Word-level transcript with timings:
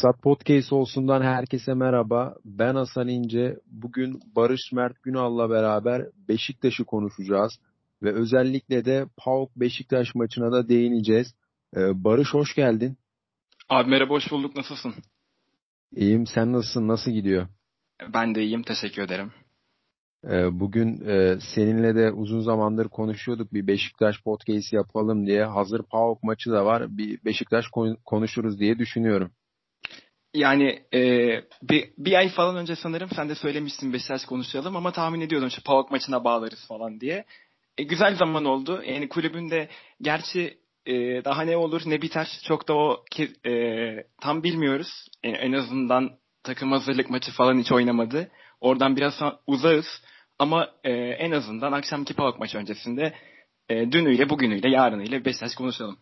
Aksat 0.00 0.22
Podcast 0.22 0.72
olsundan 0.72 1.22
herkese 1.22 1.74
merhaba. 1.74 2.34
Ben 2.44 2.74
Hasan 2.74 3.08
İnce. 3.08 3.56
Bugün 3.66 4.20
Barış 4.36 4.72
Mert 4.72 5.02
Günal'la 5.02 5.50
beraber 5.50 6.06
Beşiktaş'ı 6.28 6.84
konuşacağız. 6.84 7.52
Ve 8.02 8.12
özellikle 8.12 8.84
de 8.84 9.06
PAOK 9.16 9.56
Beşiktaş 9.56 10.14
maçına 10.14 10.52
da 10.52 10.68
değineceğiz. 10.68 11.34
Ee, 11.76 12.04
Barış 12.04 12.34
hoş 12.34 12.54
geldin. 12.54 12.96
Abi 13.68 13.90
merhaba 13.90 14.14
hoş 14.14 14.30
bulduk. 14.30 14.56
Nasılsın? 14.56 14.94
İyiyim. 15.96 16.26
Sen 16.26 16.52
nasılsın? 16.52 16.88
Nasıl 16.88 17.10
gidiyor? 17.10 17.46
Ben 18.14 18.34
de 18.34 18.42
iyiyim. 18.42 18.62
Teşekkür 18.62 19.02
ederim. 19.02 19.32
Ee, 20.24 20.60
bugün 20.60 21.08
e, 21.08 21.38
seninle 21.54 21.94
de 21.94 22.12
uzun 22.12 22.40
zamandır 22.40 22.88
konuşuyorduk. 22.88 23.54
Bir 23.54 23.66
Beşiktaş 23.66 24.22
podcast 24.22 24.72
yapalım 24.72 25.26
diye. 25.26 25.44
Hazır 25.44 25.82
PAOK 25.82 26.22
maçı 26.22 26.50
da 26.50 26.64
var. 26.64 26.96
Bir 26.98 27.24
Beşiktaş 27.24 27.64
konuşuruz 28.04 28.60
diye 28.60 28.78
düşünüyorum. 28.78 29.30
Yani 30.34 30.82
e, 30.94 31.00
bir, 31.62 31.90
bir 31.98 32.14
ay 32.14 32.28
falan 32.28 32.56
önce 32.56 32.76
sanırım 32.76 33.10
sen 33.16 33.28
de 33.28 33.34
söylemişsin 33.34 33.92
Beşiktaş 33.92 34.24
konuşalım 34.24 34.76
ama 34.76 34.92
tahmin 34.92 35.20
ediyordum 35.20 35.48
işte 35.48 35.62
PAOK 35.64 35.90
maçına 35.90 36.24
bağlarız 36.24 36.66
falan 36.68 37.00
diye. 37.00 37.24
E, 37.78 37.82
güzel 37.82 38.16
zaman 38.16 38.44
oldu. 38.44 38.82
Yani 38.86 39.08
kulübünde 39.08 39.68
gerçi 40.02 40.58
e, 40.86 41.24
daha 41.24 41.42
ne 41.42 41.56
olur 41.56 41.82
ne 41.86 42.02
biter 42.02 42.40
çok 42.44 42.68
da 42.68 42.74
o 42.74 43.04
e, 43.46 44.04
tam 44.20 44.42
bilmiyoruz. 44.42 45.08
E, 45.22 45.28
en 45.28 45.52
azından 45.52 46.10
takım 46.42 46.72
hazırlık 46.72 47.10
maçı 47.10 47.32
falan 47.32 47.58
hiç 47.58 47.72
oynamadı. 47.72 48.30
Oradan 48.60 48.96
biraz 48.96 49.14
uzağız 49.46 49.86
ama 50.38 50.70
e, 50.84 50.90
en 50.92 51.30
azından 51.30 51.72
akşamki 51.72 52.14
PAOK 52.14 52.38
maçı 52.38 52.58
öncesinde 52.58 53.14
e, 53.68 53.92
dünüyle 53.92 54.28
bugünüyle 54.30 54.68
yarınıyla 54.68 55.24
Beşiktaş 55.24 55.54
konuşalım. 55.54 55.98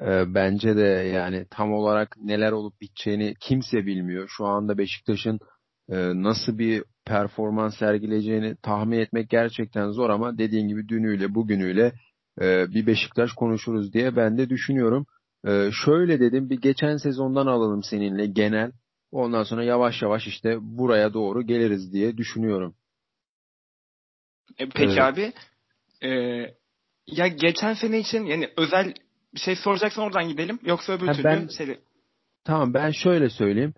Ee, 0.00 0.34
bence 0.34 0.76
de 0.76 1.10
yani 1.14 1.46
tam 1.50 1.72
olarak 1.72 2.16
neler 2.22 2.52
olup 2.52 2.80
biteceğini 2.80 3.34
kimse 3.40 3.86
bilmiyor. 3.86 4.28
Şu 4.28 4.46
anda 4.46 4.78
Beşiktaş'ın 4.78 5.38
e, 5.88 5.96
nasıl 6.22 6.58
bir 6.58 6.84
performans 7.04 7.78
sergileyeceğini 7.78 8.56
tahmin 8.62 8.98
etmek 8.98 9.30
gerçekten 9.30 9.90
zor 9.90 10.10
ama 10.10 10.38
dediğin 10.38 10.68
gibi 10.68 10.88
dünüyle 10.88 11.34
bugünüyle 11.34 11.92
e, 12.40 12.70
bir 12.74 12.86
Beşiktaş 12.86 13.32
konuşuruz 13.32 13.92
diye 13.92 14.16
ben 14.16 14.38
de 14.38 14.48
düşünüyorum. 14.48 15.06
E, 15.46 15.70
şöyle 15.84 16.20
dedim 16.20 16.50
bir 16.50 16.60
geçen 16.60 16.96
sezondan 16.96 17.46
alalım 17.46 17.82
seninle 17.82 18.26
genel. 18.26 18.72
Ondan 19.12 19.42
sonra 19.42 19.64
yavaş 19.64 20.02
yavaş 20.02 20.26
işte 20.26 20.58
buraya 20.60 21.14
doğru 21.14 21.42
geliriz 21.42 21.92
diye 21.92 22.16
düşünüyorum. 22.16 22.74
E, 24.58 24.68
peki 24.68 24.92
evet. 24.92 25.00
abi. 25.00 25.32
E, 26.02 26.10
ya 27.06 27.26
geçen 27.26 27.74
sene 27.74 27.98
için 27.98 28.26
yani 28.26 28.50
özel 28.56 28.94
bir 29.34 29.40
şey 29.40 29.56
soracaksan 29.56 30.04
oradan 30.04 30.28
gidelim. 30.28 30.58
Yoksa 30.64 30.92
öbür 30.92 31.06
ha, 31.06 31.12
türlü 31.12 31.24
ben, 31.24 31.46
şey... 31.46 31.78
Tamam 32.44 32.74
ben 32.74 32.90
şöyle 32.90 33.30
söyleyeyim. 33.30 33.74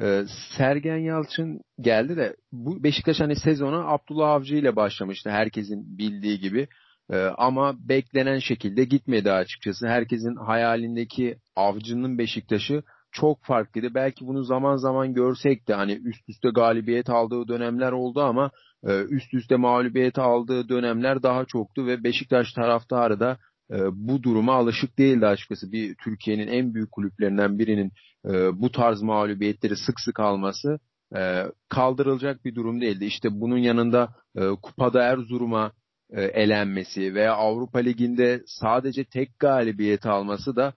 Ee, 0.00 0.24
Sergen 0.56 0.96
Yalçın 0.96 1.60
geldi 1.80 2.16
de 2.16 2.36
bu 2.52 2.82
Beşiktaş 2.82 3.20
hani 3.20 3.36
sezona 3.36 3.86
Abdullah 3.86 4.30
Avcı 4.30 4.56
ile 4.56 4.76
başlamıştı 4.76 5.30
herkesin 5.30 5.98
bildiği 5.98 6.40
gibi. 6.40 6.68
Ee, 7.10 7.16
ama 7.18 7.88
beklenen 7.88 8.38
şekilde 8.38 8.84
gitmedi 8.84 9.32
açıkçası. 9.32 9.88
Herkesin 9.88 10.36
hayalindeki 10.36 11.36
Avcı'nın 11.56 12.18
Beşiktaş'ı 12.18 12.82
çok 13.12 13.44
farklıydı. 13.44 13.94
Belki 13.94 14.26
bunu 14.26 14.44
zaman 14.44 14.76
zaman 14.76 15.14
görsek 15.14 15.68
de 15.68 15.74
hani 15.74 15.92
üst 15.92 16.28
üste 16.28 16.48
galibiyet 16.48 17.10
aldığı 17.10 17.48
dönemler 17.48 17.92
oldu 17.92 18.20
ama 18.20 18.50
e, 18.86 19.02
üst 19.02 19.34
üste 19.34 19.56
mağlubiyet 19.56 20.18
aldığı 20.18 20.68
dönemler 20.68 21.22
daha 21.22 21.44
çoktu 21.44 21.86
ve 21.86 22.04
Beşiktaş 22.04 22.52
taraftarı 22.52 23.20
da 23.20 23.38
e, 23.70 23.76
bu 23.92 24.22
duruma 24.22 24.54
alışık 24.54 24.98
değildi 24.98 25.26
açıkçası. 25.26 25.72
Bir 25.72 25.94
Türkiye'nin 25.94 26.48
en 26.48 26.74
büyük 26.74 26.92
kulüplerinden 26.92 27.58
birinin 27.58 27.92
e, 28.26 28.60
bu 28.60 28.72
tarz 28.72 29.02
mağlubiyetleri 29.02 29.76
sık 29.76 30.00
sık 30.00 30.20
alması 30.20 30.78
e, 31.16 31.44
kaldırılacak 31.68 32.44
bir 32.44 32.54
durum 32.54 32.80
değildi. 32.80 33.04
İşte 33.04 33.28
bunun 33.32 33.58
yanında 33.58 34.14
e, 34.36 34.48
Kupada 34.62 35.02
Erzurum'a 35.02 35.72
elenmesi 36.12 37.14
veya 37.14 37.34
Avrupa 37.34 37.78
Ligi'nde 37.78 38.42
sadece 38.46 39.04
tek 39.04 39.38
galibiyet 39.38 40.06
alması 40.06 40.56
da 40.56 40.74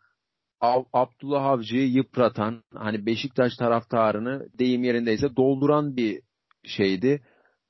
Abdullah 0.94 1.45
Avcı'yı 1.45 1.88
yıpratan, 1.88 2.63
hani 2.73 3.06
Beşiktaş 3.06 3.56
taraftarını 3.56 4.47
deyim 4.59 4.83
yerindeyse 4.83 5.35
dolduran 5.35 5.95
bir 5.95 6.21
şeydi. 6.63 7.21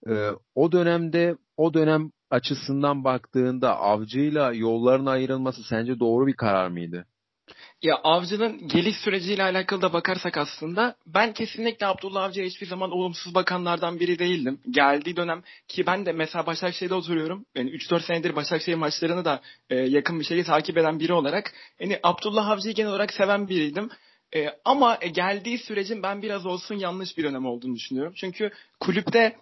Ee, 0.08 0.30
o 0.56 0.72
dönemde 0.72 1.36
o 1.58 1.74
dönem 1.74 2.12
açısından 2.32 3.04
baktığında 3.04 3.78
avcıyla 3.80 4.54
yolların 4.54 5.06
ayrılması 5.06 5.64
sence 5.64 6.00
doğru 6.00 6.28
bir 6.28 6.36
karar 6.36 6.68
mıydı? 6.68 7.06
Ya 7.82 7.96
Avcı'nın 7.96 8.68
geliş 8.68 8.98
süreciyle 8.98 9.44
alakalı 9.44 9.82
da 9.82 9.94
bakarsak 9.94 10.38
aslında 10.38 10.96
ben 11.08 11.34
kesinlikle 11.34 11.86
Abdullah 11.86 12.24
Avcı'ya 12.24 12.48
hiçbir 12.48 12.68
zaman 12.68 12.92
olumsuz 12.92 13.36
bakanlardan 13.36 14.00
biri 14.00 14.20
değildim. 14.20 14.60
Geldiği 14.70 15.16
dönem 15.16 15.44
ki 15.68 15.86
ben 15.86 16.06
de 16.06 16.12
mesela 16.12 16.46
Başakşehir'de 16.46 16.94
oturuyorum. 16.94 17.46
Yani 17.56 17.70
3-4 17.70 18.02
senedir 18.02 18.36
Başakşehir 18.36 18.78
maçlarını 18.78 19.26
da 19.26 19.42
e, 19.70 19.76
yakın 19.76 20.20
bir 20.20 20.26
şekilde 20.26 20.48
takip 20.48 20.78
eden 20.78 21.00
biri 21.00 21.14
olarak 21.14 21.54
yani 21.80 22.00
Abdullah 22.04 22.50
Avcı'yı 22.50 22.76
genel 22.76 22.92
olarak 22.92 23.14
seven 23.14 23.48
biriydim. 23.48 23.90
E, 24.36 24.50
ama 24.66 24.98
e, 25.02 25.08
geldiği 25.08 25.58
sürecin 25.58 26.04
ben 26.04 26.22
biraz 26.22 26.46
olsun 26.46 26.76
yanlış 26.76 27.18
bir 27.18 27.24
dönem 27.24 27.46
olduğunu 27.46 27.76
düşünüyorum. 27.76 28.14
Çünkü 28.16 28.52
kulüpte 28.80 29.36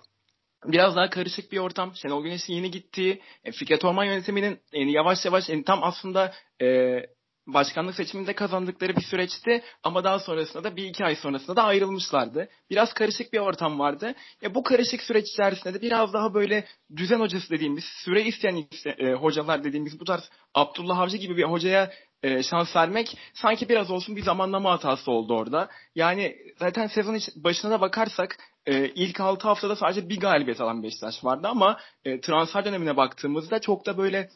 biraz 0.66 0.96
daha 0.96 1.10
karışık 1.10 1.52
bir 1.52 1.58
ortam. 1.58 1.96
Şenol 1.96 2.24
Güneş'in 2.24 2.54
yeni 2.54 2.72
gittiği, 2.72 3.22
e, 3.44 3.52
Fikret 3.52 3.86
Orman 3.86 4.06
yönetiminin 4.06 4.60
yani 4.74 4.92
yavaş 4.92 5.26
yavaş 5.26 5.50
yani 5.50 5.64
tam 5.64 5.84
aslında 5.84 6.34
e, 6.62 7.00
başkanlık 7.48 7.96
seçiminde 7.96 8.34
kazandıkları 8.34 8.96
bir 8.96 9.02
süreçti 9.02 9.64
ama 9.84 10.04
daha 10.04 10.20
sonrasında 10.20 10.64
da 10.64 10.76
bir 10.76 10.86
iki 10.86 11.06
ay 11.06 11.16
sonrasında 11.16 11.56
da 11.56 11.64
ayrılmışlardı. 11.64 12.50
Biraz 12.70 12.94
karışık 12.94 13.34
bir 13.34 13.40
ortam 13.40 13.80
vardı. 13.80 14.16
Ya 14.42 14.56
bu 14.56 14.64
karışık 14.64 15.02
süreç 15.02 15.30
içerisinde 15.30 15.74
de 15.74 15.82
biraz 15.82 16.14
daha 16.14 16.34
böyle 16.34 16.66
düzen 16.96 17.20
hocası 17.20 17.50
dediğimiz, 17.50 17.84
süre 17.84 18.22
isteyen 18.24 18.66
e, 18.86 19.14
hocalar 19.14 19.64
dediğimiz 19.64 20.00
bu 20.00 20.06
tarz 20.06 20.30
Abdullah 20.54 21.00
Avcı 21.00 21.18
gibi 21.18 21.38
bir 21.38 21.44
hocaya 21.44 21.92
e, 22.24 22.44
şans 22.44 22.76
vermek 22.76 23.18
sanki 23.34 23.70
biraz 23.70 23.92
olsun 23.92 24.16
bir 24.16 24.24
zamanlama 24.24 24.72
hatası 24.72 25.12
oldu 25.12 25.36
orada. 25.36 25.70
Yani 25.96 26.36
zaten 26.60 26.88
sezon 26.88 27.20
başına 27.36 27.72
da 27.72 27.82
bakarsak 27.82 28.38
e, 28.68 28.88
ilk 28.96 29.20
6 29.20 29.48
haftada 29.48 29.76
sadece 29.76 30.10
bir 30.10 30.20
galibiyet 30.20 30.62
alan 30.62 30.84
Beşiktaş 30.84 31.24
vardı 31.24 31.48
ama 31.48 31.80
e, 32.06 32.22
transfer 32.22 32.66
dönemine 32.66 32.98
baktığımızda 32.98 33.60
çok 33.60 33.86
da 33.86 33.98
böyle 33.98 34.30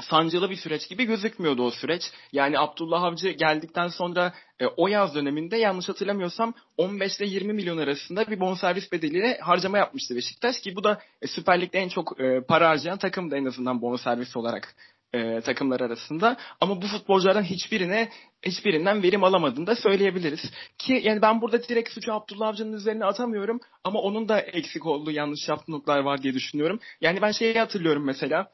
sancılı 0.00 0.50
bir 0.50 0.56
süreç 0.56 0.88
gibi 0.88 1.04
gözükmüyordu 1.04 1.62
o 1.62 1.70
süreç. 1.70 2.02
Yani 2.32 2.58
Abdullah 2.58 3.02
Avcı 3.02 3.30
geldikten 3.30 3.88
sonra 3.88 4.34
e, 4.60 4.66
o 4.66 4.88
yaz 4.88 5.14
döneminde 5.14 5.56
yanlış 5.56 5.88
hatırlamıyorsam 5.88 6.54
15 6.76 7.20
ile 7.20 7.26
20 7.26 7.52
milyon 7.52 7.78
arasında 7.78 8.26
bir 8.26 8.40
bonservis 8.40 8.92
bedeliyle 8.92 9.38
harcama 9.38 9.78
yapmıştı 9.78 10.16
Beşiktaş 10.16 10.60
ki 10.60 10.76
bu 10.76 10.84
da 10.84 11.00
e, 11.22 11.26
Süper 11.26 11.60
Lig'de 11.60 11.78
en 11.78 11.88
çok 11.88 12.20
e, 12.20 12.40
para 12.40 12.68
harcayan 12.68 12.98
takım 12.98 13.30
da 13.30 13.36
en 13.36 13.44
azından 13.44 13.82
bonservis 13.82 14.36
olarak 14.36 14.74
e, 15.14 15.40
takımlar 15.40 15.80
arasında. 15.80 16.36
Ama 16.60 16.82
bu 16.82 16.86
futbolculardan 16.86 17.42
hiçbirine 17.42 18.08
hiçbirinden 18.42 19.02
verim 19.02 19.24
alamadığını 19.24 19.66
da 19.66 19.76
söyleyebiliriz. 19.76 20.40
Ki 20.78 21.00
yani 21.04 21.22
ben 21.22 21.40
burada 21.40 21.62
direkt 21.62 21.90
suçu 21.90 22.12
Abdullah 22.12 22.48
Avcı'nın 22.48 22.72
üzerine 22.72 23.04
atamıyorum 23.04 23.60
ama 23.84 24.00
onun 24.00 24.28
da 24.28 24.40
eksik 24.40 24.86
olduğu 24.86 25.10
yanlış 25.10 25.48
yaptığı 25.48 25.72
noktalar 25.72 26.00
var 26.00 26.22
diye 26.22 26.34
düşünüyorum. 26.34 26.80
Yani 27.00 27.22
ben 27.22 27.30
şeyi 27.30 27.58
hatırlıyorum 27.58 28.04
mesela 28.04 28.50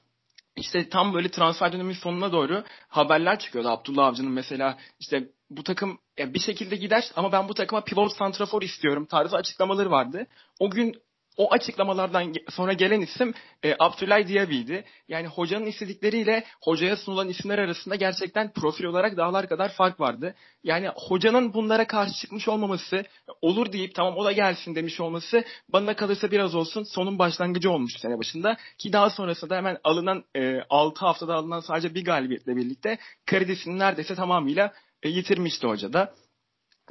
işte 0.56 0.88
tam 0.88 1.15
böyle 1.15 1.31
transfer 1.31 1.72
dönemin 1.72 1.94
sonuna 1.94 2.32
doğru 2.32 2.65
haberler 2.88 3.38
çıkıyordu 3.38 3.69
Abdullah 3.69 4.06
Avcı'nın 4.06 4.32
mesela 4.32 4.78
işte 5.00 5.28
bu 5.50 5.62
takım 5.62 5.99
bir 6.19 6.40
şekilde 6.40 6.76
gider 6.76 7.11
ama 7.17 7.32
ben 7.32 7.49
bu 7.49 7.55
takıma 7.55 7.84
pivot 7.84 8.17
santrafor 8.17 8.62
istiyorum 8.62 9.06
tarzı 9.06 9.37
açıklamaları 9.37 9.90
vardı. 9.90 10.26
O 10.58 10.70
gün 10.70 10.94
o 11.40 11.52
açıklamalardan 11.52 12.32
sonra 12.50 12.72
gelen 12.72 13.00
isim 13.00 13.34
e, 13.62 13.75
Abdülay 13.78 14.28
Diaby'di. 14.28 14.84
Yani 15.08 15.26
hocanın 15.26 15.66
istedikleriyle 15.66 16.44
hocaya 16.62 16.96
sunulan 16.96 17.28
isimler 17.28 17.58
arasında 17.58 17.94
gerçekten 17.94 18.52
profil 18.52 18.84
olarak 18.84 19.16
dağlar 19.16 19.48
kadar 19.48 19.72
fark 19.72 20.00
vardı. 20.00 20.34
Yani 20.64 20.88
hocanın 20.96 21.54
bunlara 21.54 21.87
karşı 21.87 22.12
çıkmış 22.12 22.48
olmaması, 22.48 23.04
olur 23.42 23.72
deyip 23.72 23.94
tamam 23.94 24.16
o 24.16 24.25
da 24.25 24.32
gelsin 24.32 24.75
demiş 24.75 25.00
olması 25.00 25.44
bana 25.69 25.96
kalırsa 25.96 26.31
biraz 26.31 26.54
olsun 26.54 26.82
sonun 26.82 27.19
başlangıcı 27.19 27.70
olmuş 27.70 27.93
sene 27.98 28.19
başında. 28.19 28.56
Ki 28.78 28.93
daha 28.93 29.10
sonrasında 29.10 29.56
hemen 29.56 29.78
alınan 29.84 30.25
e, 30.36 30.60
6 30.70 31.00
haftada 31.06 31.34
alınan 31.34 31.60
sadece 31.60 31.94
bir 31.94 32.04
galibiyetle 32.04 32.56
birlikte 32.56 32.98
kredisini 33.26 33.78
neredeyse 33.78 34.14
tamamıyla 34.14 34.72
e, 35.02 35.08
yitirmişti 35.08 35.66
hoca 35.66 35.93
da. 35.93 36.14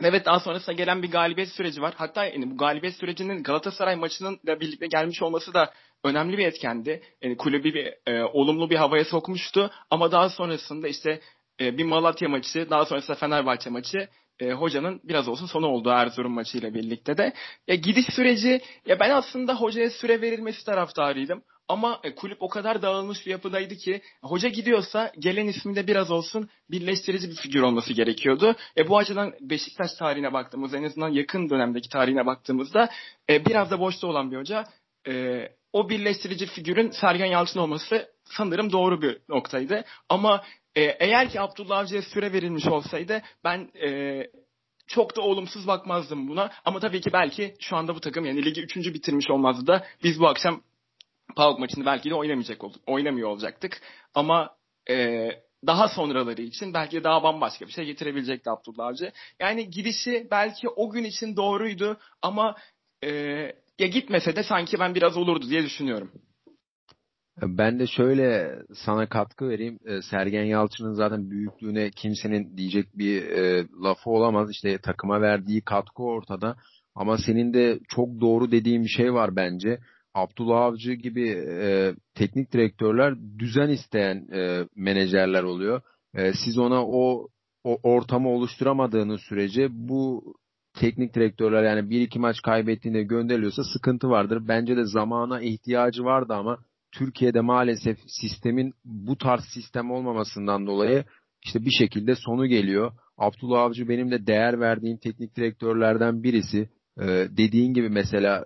Evet 0.04 0.26
daha 0.26 0.40
sonrasında 0.40 0.72
gelen 0.74 1.04
bir 1.04 1.12
galibiyet 1.12 1.50
süreci 1.50 1.82
var. 1.82 1.94
Hatta 1.98 2.26
yani 2.26 2.52
bu 2.52 2.58
galibiyet 2.58 2.96
sürecinin 2.96 3.44
Galatasaray 3.44 3.96
maçının 3.96 4.40
da 4.48 4.60
birlikte 4.60 4.88
gelmiş 4.88 5.22
olması 5.22 5.54
da 5.54 5.74
önemli 6.04 6.38
bir 6.38 6.48
etkendi. 6.48 7.02
Yani 7.22 7.38
kulübü 7.38 7.74
bir 7.74 7.94
e, 8.08 8.24
olumlu 8.24 8.70
bir 8.70 8.76
havaya 8.76 9.06
sokmuştu. 9.06 9.72
Ama 9.90 10.12
daha 10.12 10.30
sonrasında 10.30 10.88
işte 10.88 11.22
e, 11.62 11.78
bir 11.78 11.84
Malatya 11.84 12.30
maçı, 12.30 12.70
daha 12.70 12.86
sonrasında 12.86 13.18
Fenerbahçe 13.18 13.70
maçı 13.70 14.08
e, 14.40 14.52
hocanın 14.52 15.02
biraz 15.04 15.28
olsun 15.28 15.46
sonu 15.46 15.68
oldu 15.68 15.90
Erzurum 15.90 16.34
maçıyla 16.34 16.74
birlikte 16.74 17.18
de. 17.18 17.34
Ya 17.68 17.76
gidiş 17.76 18.06
süreci 18.16 18.62
ya 18.86 19.00
ben 19.00 19.10
aslında 19.10 19.56
hocaya 19.56 19.90
süre 19.90 20.22
verilmesi 20.22 20.66
taraftarıydım. 20.66 21.44
Ama 21.70 22.00
e, 22.04 22.16
kulüp 22.16 22.42
o 22.42 22.50
kadar 22.50 22.82
dağılmış 22.82 23.26
bir 23.26 23.32
yapıdaydı 23.32 23.76
ki 23.76 24.02
hoca 24.24 24.50
gidiyorsa 24.50 25.12
gelen 25.20 25.48
isminde 25.48 25.88
biraz 25.88 26.12
olsun 26.12 26.50
birleştirici 26.72 27.30
bir 27.30 27.36
figür 27.36 27.62
olması 27.62 27.94
gerekiyordu. 27.94 28.56
E, 28.78 28.88
bu 28.88 28.98
açıdan 28.98 29.34
Beşiktaş 29.42 29.94
tarihine 29.94 30.34
baktığımızda 30.34 30.78
en 30.78 30.84
azından 30.84 31.10
yakın 31.10 31.50
dönemdeki 31.50 31.90
tarihine 31.90 32.26
baktığımızda 32.26 32.90
e, 33.30 33.46
biraz 33.46 33.72
da 33.72 33.80
boşta 33.80 34.08
olan 34.08 34.32
bir 34.32 34.38
hoca. 34.38 34.66
E, 35.08 35.44
o 35.74 35.90
birleştirici 35.90 36.46
figürün 36.46 36.90
Sergen 36.90 37.26
Yalçın 37.26 37.60
olması 37.60 38.10
sanırım 38.24 38.72
doğru 38.72 39.02
bir 39.02 39.22
noktaydı. 39.30 39.86
Ama 40.10 40.44
e, 40.76 40.82
eğer 40.82 41.30
ki 41.30 41.42
Abdullah 41.42 41.78
Avcı'ya 41.78 42.02
süre 42.02 42.34
verilmiş 42.34 42.68
olsaydı 42.68 43.22
ben 43.44 43.72
e, 43.82 44.24
çok 44.88 45.16
da 45.16 45.22
olumsuz 45.22 45.68
bakmazdım 45.68 46.28
buna. 46.28 46.52
Ama 46.66 46.80
tabii 46.80 47.02
ki 47.02 47.14
belki 47.14 47.56
şu 47.60 47.76
anda 47.76 47.96
bu 47.96 48.00
takım 48.00 48.26
yani 48.26 48.46
ligi 48.46 48.62
üçüncü 48.62 48.94
bitirmiş 48.94 49.30
olmazdı 49.30 49.68
da 49.68 49.86
biz 50.04 50.20
bu 50.20 50.28
akşam 50.28 50.62
PAOK 51.36 51.60
maçını 51.60 51.86
belki 51.86 52.10
de 52.10 52.16
oynamayacak 52.16 52.62
oynamıyor 52.88 53.30
olacaktık. 53.30 53.82
Ama 54.14 54.56
e, 54.90 55.30
daha 55.68 55.88
sonraları 55.88 56.42
için 56.42 56.74
belki 56.74 56.98
de 56.98 57.04
daha 57.04 57.24
bambaşka 57.24 57.68
bir 57.68 57.72
şey 57.72 57.86
getirebilecekti 57.86 58.50
Abdullah 58.50 58.88
Avcı. 58.88 59.12
Yani 59.40 59.70
gidişi 59.70 60.28
belki 60.32 60.70
o 60.70 60.90
gün 60.90 61.04
için 61.04 61.36
doğruydu 61.36 61.98
ama 62.22 62.56
e, 63.04 63.10
ya 63.80 63.88
gitmese 63.88 64.36
de 64.36 64.44
sanki 64.44 64.80
ben 64.80 64.96
biraz 64.96 65.18
olurdu 65.18 65.50
diye 65.50 65.64
düşünüyorum. 65.64 66.12
Ben 67.42 67.80
de 67.80 67.88
şöyle 67.88 68.60
sana 68.74 69.10
katkı 69.10 69.50
vereyim. 69.50 69.80
E, 69.86 70.02
Sergen 70.02 70.44
Yalçın'ın 70.44 70.94
zaten 70.94 71.32
büyüklüğüne 71.32 71.92
kimsenin 71.92 72.58
diyecek 72.58 72.98
bir 72.98 73.24
e, 73.24 73.66
lafı 73.84 74.10
olamaz. 74.10 74.52
İşte 74.52 74.78
takıma 74.78 75.22
verdiği 75.22 75.62
katkı 75.62 76.04
ortada. 76.04 76.56
Ama 76.96 77.18
senin 77.18 77.54
de 77.54 77.80
çok 77.90 78.22
doğru 78.22 78.52
dediğin 78.52 78.84
bir 78.84 78.90
şey 78.90 79.14
var 79.14 79.36
bence. 79.36 79.80
Abdullah 80.22 80.62
Avcı 80.62 80.94
gibi 80.94 81.30
e, 81.30 81.94
teknik 82.16 82.54
direktörler 82.54 83.16
düzen 83.40 83.70
isteyen 83.70 84.28
e, 84.34 84.68
menajerler 84.76 85.44
oluyor. 85.44 85.82
E, 86.14 86.34
siz 86.46 86.58
ona 86.58 86.86
o, 86.86 87.28
o 87.64 87.80
ortamı 87.84 88.30
oluşturamadığınız 88.30 89.22
sürece 89.22 89.68
bu 89.72 90.34
teknik 90.80 91.14
direktörler 91.16 91.64
yani 91.64 91.90
bir 91.90 92.02
iki 92.02 92.20
maç 92.20 92.42
kaybettiğinde 92.42 93.04
gönderiliyorsa 93.04 93.64
sıkıntı 93.64 94.10
vardır. 94.10 94.44
Bence 94.48 94.78
de 94.78 94.84
zamana 94.86 95.42
ihtiyacı 95.42 96.04
vardı 96.04 96.34
ama 96.34 96.58
Türkiye'de 96.92 97.42
maalesef 97.42 97.98
sistemin 98.08 98.74
bu 98.86 99.18
tarz 99.18 99.44
sistem 99.54 99.92
olmamasından 99.92 100.68
dolayı 100.68 101.04
işte 101.46 101.66
bir 101.66 101.72
şekilde 101.72 102.16
sonu 102.16 102.48
geliyor. 102.48 102.92
Abdullah 103.18 103.62
Avcı 103.62 103.90
benim 103.90 104.12
de 104.12 104.28
değer 104.28 104.60
verdiğim 104.60 104.98
teknik 104.98 105.36
direktörlerden 105.36 106.24
birisi. 106.24 106.70
Ee, 107.02 107.28
dediğin 107.38 107.74
gibi 107.74 107.90
mesela 107.90 108.46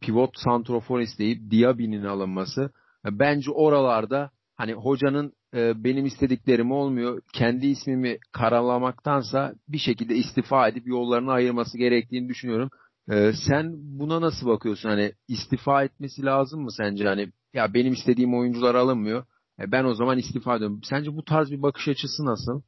pivot 0.00 0.30
santrofor 0.34 1.00
isteyip 1.00 1.50
Diaby'nin 1.50 2.04
alınması. 2.04 2.70
Bence 3.04 3.50
oralarda 3.50 4.30
hani 4.56 4.72
hocanın 4.72 5.32
e, 5.54 5.84
benim 5.84 6.06
istediklerim 6.06 6.72
olmuyor. 6.72 7.22
Kendi 7.32 7.66
ismimi 7.66 8.18
karalamaktansa 8.32 9.54
bir 9.68 9.78
şekilde 9.78 10.16
istifa 10.16 10.68
edip 10.68 10.86
yollarını 10.86 11.32
ayırması 11.32 11.78
gerektiğini 11.78 12.28
düşünüyorum. 12.28 12.70
E, 13.10 13.32
sen 13.48 13.72
buna 13.74 14.20
nasıl 14.20 14.46
bakıyorsun? 14.46 14.88
Hani 14.88 15.12
istifa 15.28 15.84
etmesi 15.84 16.24
lazım 16.24 16.62
mı 16.62 16.72
sence? 16.72 17.04
Hani 17.08 17.32
ya 17.54 17.74
benim 17.74 17.92
istediğim 17.92 18.34
oyuncular 18.38 18.74
alınmıyor. 18.74 19.24
E, 19.60 19.72
ben 19.72 19.84
o 19.84 19.94
zaman 19.94 20.18
istifa 20.18 20.56
ediyorum. 20.56 20.80
Sence 20.84 21.16
bu 21.16 21.24
tarz 21.24 21.50
bir 21.50 21.62
bakış 21.62 21.88
açısı 21.88 22.24
nasıl? 22.24 22.62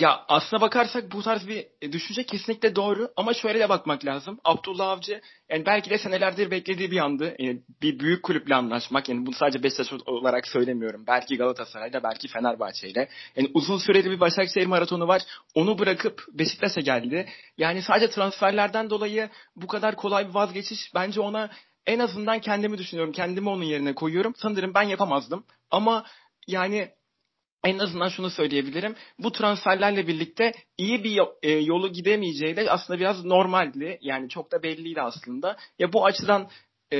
Ya 0.00 0.24
aslına 0.28 0.60
bakarsak 0.60 1.12
bu 1.12 1.22
tarz 1.22 1.48
bir 1.48 1.66
e, 1.82 1.92
düşünce 1.92 2.26
kesinlikle 2.26 2.76
doğru 2.76 3.12
ama 3.16 3.34
şöyle 3.34 3.60
de 3.60 3.68
bakmak 3.68 4.04
lazım. 4.04 4.38
Abdullah 4.44 4.88
Avcı 4.88 5.20
yani 5.50 5.66
belki 5.66 5.90
de 5.90 5.98
senelerdir 5.98 6.50
beklediği 6.50 6.90
bir 6.90 6.98
andı. 6.98 7.36
Yani 7.38 7.62
bir 7.82 7.98
büyük 7.98 8.22
kulüple 8.22 8.54
anlaşmak. 8.54 9.08
Yani 9.08 9.26
bunu 9.26 9.34
sadece 9.34 9.62
Beşiktaş 9.62 9.92
olarak 10.06 10.46
söylemiyorum. 10.48 11.04
Belki 11.06 11.36
Galatasaray'da, 11.36 12.02
belki 12.02 12.28
Fenerbahçe'yle. 12.28 13.08
Yani 13.36 13.50
uzun 13.54 13.78
süreli 13.78 14.10
bir 14.10 14.20
Başakşehir 14.20 14.66
maratonu 14.66 15.08
var. 15.08 15.22
Onu 15.54 15.78
bırakıp 15.78 16.24
Beşiktaş'a 16.32 16.80
geldi. 16.80 17.28
Yani 17.58 17.82
sadece 17.82 18.10
transferlerden 18.10 18.90
dolayı 18.90 19.28
bu 19.56 19.66
kadar 19.66 19.96
kolay 19.96 20.28
bir 20.28 20.34
vazgeçiş 20.34 20.94
bence 20.94 21.20
ona 21.20 21.50
en 21.86 21.98
azından 21.98 22.40
kendimi 22.40 22.78
düşünüyorum. 22.78 23.12
Kendimi 23.12 23.48
onun 23.48 23.64
yerine 23.64 23.94
koyuyorum. 23.94 24.34
Sanırım 24.36 24.74
ben 24.74 24.82
yapamazdım. 24.82 25.44
Ama 25.70 26.04
yani 26.46 26.88
en 27.64 27.78
azından 27.78 28.08
şunu 28.08 28.30
söyleyebilirim. 28.30 28.94
Bu 29.18 29.32
transferlerle 29.32 30.06
birlikte 30.06 30.52
iyi 30.78 31.04
bir 31.04 31.20
e, 31.42 31.50
yolu 31.50 31.92
gidemeyeceği 31.92 32.56
de 32.56 32.70
aslında 32.70 33.00
biraz 33.00 33.24
normaldi. 33.24 33.98
Yani 34.02 34.28
çok 34.28 34.52
da 34.52 34.62
belliydi 34.62 35.02
aslında. 35.02 35.56
Ya 35.78 35.92
bu 35.92 36.04
açıdan 36.04 36.48
e, 36.92 36.98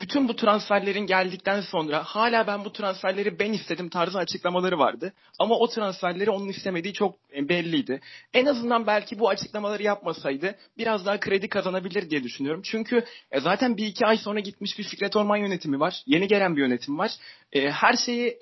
bütün 0.00 0.28
bu 0.28 0.36
transferlerin 0.36 1.06
geldikten 1.06 1.60
sonra 1.60 2.02
hala 2.02 2.46
ben 2.46 2.64
bu 2.64 2.72
transferleri 2.72 3.38
ben 3.38 3.52
istedim 3.52 3.88
tarzı 3.88 4.18
açıklamaları 4.18 4.78
vardı. 4.78 5.12
Ama 5.38 5.54
o 5.54 5.68
transferleri 5.68 6.30
onun 6.30 6.48
istemediği 6.48 6.92
çok 6.92 7.16
e, 7.36 7.48
belliydi. 7.48 8.00
En 8.34 8.46
azından 8.46 8.86
belki 8.86 9.18
bu 9.18 9.28
açıklamaları 9.28 9.82
yapmasaydı 9.82 10.54
biraz 10.78 11.06
daha 11.06 11.20
kredi 11.20 11.48
kazanabilir 11.48 12.10
diye 12.10 12.22
düşünüyorum. 12.22 12.62
Çünkü 12.64 13.04
zaten 13.38 13.76
bir 13.76 13.86
iki 13.86 14.06
ay 14.06 14.16
sonra 14.16 14.40
gitmiş 14.40 14.78
bir 14.78 14.84
Fikret 14.84 15.16
Orman 15.16 15.36
yönetimi 15.36 15.80
var. 15.80 16.02
Yeni 16.06 16.28
gelen 16.28 16.56
bir 16.56 16.60
yönetim 16.60 16.98
var. 16.98 17.10
Her 17.52 17.94
şeyi 18.06 18.38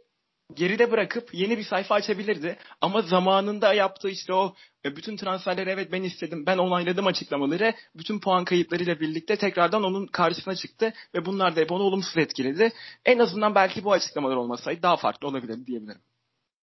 geride 0.55 0.91
bırakıp 0.91 1.35
yeni 1.35 1.59
bir 1.59 1.63
sayfa 1.63 1.95
açabilirdi. 1.95 2.57
Ama 2.81 3.03
zamanında 3.03 3.75
yaptığı 3.75 4.09
işte 4.09 4.33
o 4.33 4.55
e, 4.85 4.97
bütün 4.97 5.17
transferleri 5.17 5.71
evet 5.71 5.93
ben 5.93 6.03
istedim, 6.03 6.47
ben 6.47 6.59
onayladım 6.59 7.07
açıklamaları 7.07 7.75
bütün 7.95 8.21
puan 8.21 8.45
kayıplarıyla 8.45 9.01
birlikte 9.01 9.37
tekrardan 9.37 9.83
onun 9.83 10.07
karşısına 10.07 10.55
çıktı 10.55 10.93
ve 11.15 11.27
bunlar 11.27 11.57
da 11.57 11.61
hep 11.61 11.73
onu 11.73 11.83
olumsuz 11.83 12.17
etkiledi. 12.17 12.73
En 13.05 13.19
azından 13.19 13.55
belki 13.55 13.85
bu 13.85 13.93
açıklamalar 13.93 14.37
olmasaydı 14.37 14.83
daha 14.83 14.97
farklı 14.97 15.29
olabilir 15.29 15.67
diyebilirim. 15.67 16.01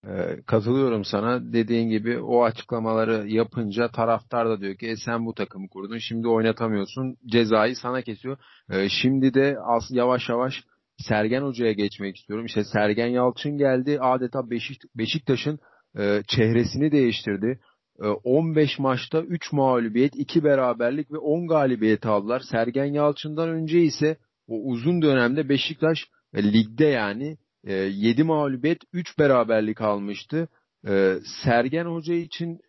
Ee, 0.06 0.42
katılıyorum 0.46 1.04
sana. 1.04 1.52
Dediğin 1.52 1.88
gibi 1.88 2.18
o 2.18 2.44
açıklamaları 2.44 3.28
yapınca 3.28 3.88
taraftar 3.88 4.48
da 4.48 4.60
diyor 4.60 4.76
ki 4.76 4.86
e, 4.86 4.96
sen 4.96 5.26
bu 5.26 5.34
takımı 5.34 5.68
kurdun 5.68 5.98
şimdi 5.98 6.28
oynatamıyorsun 6.28 7.16
cezayı 7.26 7.76
sana 7.76 8.02
kesiyor. 8.02 8.38
Ee, 8.70 8.88
şimdi 8.88 9.34
de 9.34 9.56
az 9.60 9.90
yavaş 9.90 10.28
yavaş 10.28 10.64
Sergen 11.08 11.42
Hoca'ya 11.42 11.72
geçmek 11.72 12.16
istiyorum. 12.16 12.46
İşte 12.46 12.64
Sergen 12.64 13.06
Yalçın 13.06 13.58
geldi. 13.58 13.98
Adeta 14.00 14.50
Beşik, 14.50 14.82
Beşiktaş'ın 14.94 15.58
e, 15.98 16.22
çehresini 16.28 16.92
değiştirdi. 16.92 17.60
E, 18.02 18.06
15 18.06 18.78
maçta 18.78 19.22
3 19.22 19.52
mağlubiyet, 19.52 20.14
2 20.16 20.44
beraberlik 20.44 21.12
ve 21.12 21.18
10 21.18 21.48
galibiyet 21.48 22.06
aldılar. 22.06 22.40
Sergen 22.50 22.84
Yalçın'dan 22.84 23.48
önce 23.48 23.80
ise 23.80 24.16
o 24.48 24.54
uzun 24.70 25.02
dönemde 25.02 25.48
Beşiktaş 25.48 25.98
e, 26.34 26.52
ligde 26.52 26.86
yani 26.86 27.36
e, 27.64 27.72
7 27.74 28.24
mağlubiyet, 28.24 28.78
3 28.92 29.18
beraberlik 29.18 29.80
almıştı. 29.80 30.48
E, 30.88 31.14
Sergen 31.44 31.84
Hoca 31.84 32.14
için 32.14 32.60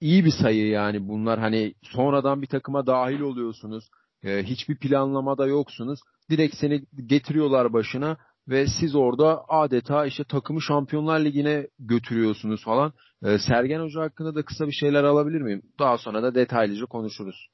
iyi 0.00 0.24
bir 0.24 0.32
sayı 0.42 0.68
yani 0.68 1.08
bunlar. 1.08 1.38
Hani 1.38 1.74
sonradan 1.82 2.42
bir 2.42 2.46
takıma 2.46 2.86
dahil 2.86 3.20
oluyorsunuz. 3.20 3.88
E, 4.22 4.42
hiçbir 4.42 4.78
planlamada 4.78 5.46
yoksunuz 5.46 6.00
direkt 6.30 6.56
seni 6.56 6.82
getiriyorlar 7.06 7.72
başına 7.72 8.16
ve 8.48 8.66
siz 8.66 8.94
orada 8.94 9.44
adeta 9.48 10.06
işte 10.06 10.24
takımı 10.24 10.62
Şampiyonlar 10.62 11.20
Ligi'ne 11.20 11.66
götürüyorsunuz 11.78 12.64
falan. 12.64 12.92
E, 13.24 13.38
Sergen 13.38 13.80
Hoca 13.80 14.00
hakkında 14.00 14.34
da 14.34 14.44
kısa 14.44 14.66
bir 14.66 14.72
şeyler 14.72 15.04
alabilir 15.04 15.40
miyim? 15.40 15.62
Daha 15.78 15.98
sonra 15.98 16.22
da 16.22 16.34
detaylıca 16.34 16.86
konuşuruz. 16.86 17.48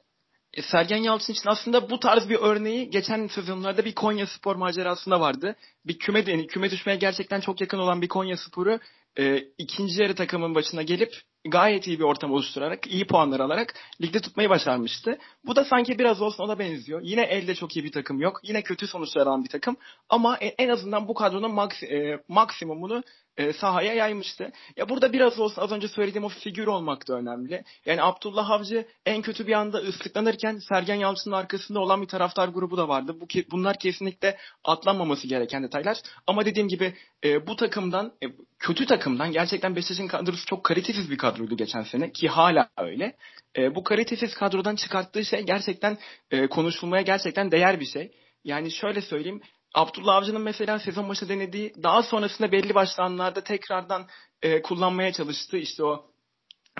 E, 0.54 0.62
Sergen 0.62 0.96
Yalçın 0.96 1.32
için 1.32 1.48
aslında 1.48 1.90
bu 1.90 2.00
tarz 2.00 2.28
bir 2.28 2.36
örneği 2.36 2.90
geçen 2.90 3.26
sezonlarda 3.26 3.84
bir 3.84 3.94
Konya 3.94 4.26
Spor 4.26 4.56
macerasında 4.56 5.20
vardı. 5.20 5.56
Bir 5.86 5.98
küme 5.98 6.46
küme 6.46 6.70
düşmeye 6.70 6.98
gerçekten 6.98 7.40
çok 7.40 7.60
yakın 7.60 7.78
olan 7.78 8.02
bir 8.02 8.08
Konya 8.08 8.36
Spor'u 8.36 8.78
e, 9.18 9.38
ikinci 9.58 10.02
yarı 10.02 10.14
takımın 10.14 10.54
başına 10.54 10.82
gelip 10.82 11.12
gayet 11.44 11.86
iyi 11.86 11.98
bir 11.98 12.04
ortam 12.04 12.32
oluşturarak, 12.32 12.86
iyi 12.86 13.06
puanlar 13.06 13.40
alarak 13.40 13.74
ligde 14.00 14.20
tutmayı 14.20 14.50
başarmıştı. 14.50 15.18
Bu 15.46 15.56
da 15.56 15.64
sanki 15.64 15.98
biraz 15.98 16.22
olsun 16.22 16.44
ona 16.44 16.58
benziyor. 16.58 17.00
Yine 17.02 17.22
elde 17.22 17.54
çok 17.54 17.76
iyi 17.76 17.84
bir 17.84 17.92
takım 17.92 18.20
yok. 18.20 18.40
Yine 18.42 18.62
kötü 18.62 18.86
sonuçlar 18.86 19.26
alan 19.26 19.44
bir 19.44 19.48
takım. 19.48 19.76
Ama 20.08 20.36
en 20.36 20.68
azından 20.68 21.08
bu 21.08 21.14
kadronun 21.14 21.54
maks 21.54 21.82
e, 21.82 22.22
maksimumunu 22.28 23.02
e, 23.36 23.52
sahaya 23.52 23.94
yaymıştı. 23.94 24.52
Ya 24.76 24.88
burada 24.88 25.12
biraz 25.12 25.40
olsun 25.40 25.62
az 25.62 25.72
önce 25.72 25.88
söylediğim 25.88 26.24
o 26.24 26.28
figür 26.28 26.66
olmak 26.66 27.08
da 27.08 27.14
önemli. 27.14 27.64
Yani 27.86 28.02
Abdullah 28.02 28.50
Avcı 28.50 28.86
en 29.06 29.22
kötü 29.22 29.46
bir 29.46 29.52
anda 29.52 29.78
ıslıklanırken 29.78 30.58
Sergen 30.68 30.94
Yalçın'ın 30.94 31.34
arkasında 31.34 31.80
olan 31.80 32.02
bir 32.02 32.06
taraftar 32.06 32.48
grubu 32.48 32.76
da 32.76 32.88
vardı. 32.88 33.16
Bu 33.20 33.26
bunlar 33.50 33.78
kesinlikle 33.78 34.38
atlanmaması 34.64 35.26
gereken 35.26 35.62
detaylar. 35.62 35.98
Ama 36.26 36.44
dediğim 36.44 36.68
gibi 36.68 36.94
e, 37.24 37.46
bu 37.46 37.56
takımdan 37.56 38.12
e, 38.22 38.26
kötü 38.58 38.86
takımdan 38.86 39.32
gerçekten 39.32 39.76
Beşiktaş'ın 39.76 40.08
kadrosu 40.08 40.46
çok 40.46 40.64
kalitesiz 40.64 41.10
bir 41.10 41.18
kadroydu 41.18 41.56
geçen 41.56 41.82
sene 41.82 42.12
ki 42.12 42.28
hala 42.28 42.68
öyle. 42.78 43.16
E, 43.56 43.74
bu 43.74 43.84
kalitesiz 43.84 44.34
kadrodan 44.34 44.76
çıkarttığı 44.76 45.24
şey 45.24 45.42
gerçekten 45.42 45.98
e, 46.30 46.46
konuşulmaya 46.46 47.02
gerçekten 47.02 47.50
değer 47.50 47.80
bir 47.80 47.86
şey. 47.86 48.12
Yani 48.44 48.70
şöyle 48.70 49.00
söyleyeyim 49.00 49.40
Abdullah 49.74 50.14
Avcı'nın 50.14 50.40
mesela 50.40 50.78
sezon 50.78 51.08
başı 51.08 51.28
denediği 51.28 51.72
daha 51.82 52.02
sonrasında 52.02 52.52
belli 52.52 52.74
başlı 52.74 53.02
anlarda 53.02 53.44
tekrardan 53.44 54.06
e, 54.42 54.62
kullanmaya 54.62 55.12
çalıştığı 55.12 55.56
işte 55.56 55.84
o 55.84 56.11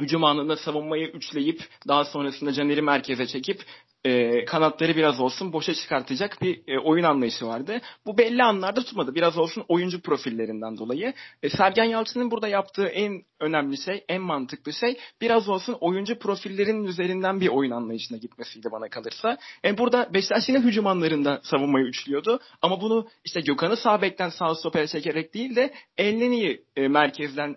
hücum 0.00 0.24
anında 0.24 0.56
savunmayı 0.56 1.06
üçleyip 1.06 1.60
daha 1.88 2.04
sonrasında 2.04 2.52
Caner'i 2.52 2.82
merkeze 2.82 3.26
çekip 3.26 3.64
e, 4.04 4.44
kanatları 4.44 4.96
biraz 4.96 5.20
olsun 5.20 5.52
boşa 5.52 5.74
çıkartacak 5.74 6.42
bir 6.42 6.62
e, 6.66 6.78
oyun 6.78 7.04
anlayışı 7.04 7.46
vardı. 7.46 7.80
Bu 8.06 8.18
belli 8.18 8.42
anlarda 8.42 8.80
tutmadı. 8.80 9.14
Biraz 9.14 9.38
olsun 9.38 9.64
oyuncu 9.68 10.00
profillerinden 10.00 10.78
dolayı. 10.78 11.14
E, 11.42 11.48
Sergen 11.50 11.84
Yalçın'ın 11.84 12.30
burada 12.30 12.48
yaptığı 12.48 12.86
en 12.86 13.22
önemli 13.40 13.78
şey, 13.78 14.04
en 14.08 14.22
mantıklı 14.22 14.72
şey 14.72 14.98
biraz 15.20 15.48
olsun 15.48 15.76
oyuncu 15.80 16.18
profillerinin 16.18 16.84
üzerinden 16.84 17.40
bir 17.40 17.48
oyun 17.48 17.70
anlayışına 17.70 18.18
gitmesiydi 18.18 18.68
bana 18.72 18.88
kalırsa. 18.88 19.38
E, 19.64 19.78
burada 19.78 20.14
Beşiktaş 20.14 20.48
yine 20.48 20.58
hücum 20.60 20.86
anlarında 20.86 21.40
savunmayı 21.42 21.86
üçlüyordu. 21.86 22.40
Ama 22.62 22.80
bunu 22.80 23.08
işte 23.24 23.40
Gökhan'ı 23.40 23.76
sağ 23.76 24.02
bekten 24.02 24.28
sağ 24.28 24.54
stopere 24.54 24.86
çekerek 24.86 25.34
değil 25.34 25.56
de 25.56 25.74
Elneni'yi 25.98 26.64
e, 26.76 26.88
merkezden 26.88 27.56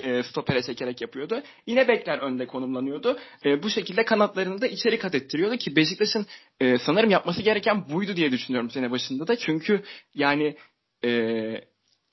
e, 0.00 0.22
stopere 0.22 0.62
çekerek 0.62 1.00
yapıyordu. 1.00 1.42
Yine 1.66 1.88
bekler 1.88 2.18
önde 2.18 2.46
konumlanıyordu. 2.46 3.18
E, 3.44 3.62
bu 3.62 3.70
şekilde 3.70 4.04
kanatlarını 4.04 4.60
da 4.60 4.66
içeri 4.66 4.98
kat 4.98 5.14
ettiriyordu 5.14 5.56
ki 5.56 5.76
Beşiktaş'ın 5.76 6.26
e, 6.60 6.78
sanırım 6.78 7.10
yapması 7.10 7.42
gereken 7.42 7.88
buydu 7.90 8.16
diye 8.16 8.32
düşünüyorum 8.32 8.70
sene 8.70 8.90
başında 8.90 9.26
da. 9.26 9.36
Çünkü 9.36 9.82
yani 10.14 10.56
e, 11.04 11.10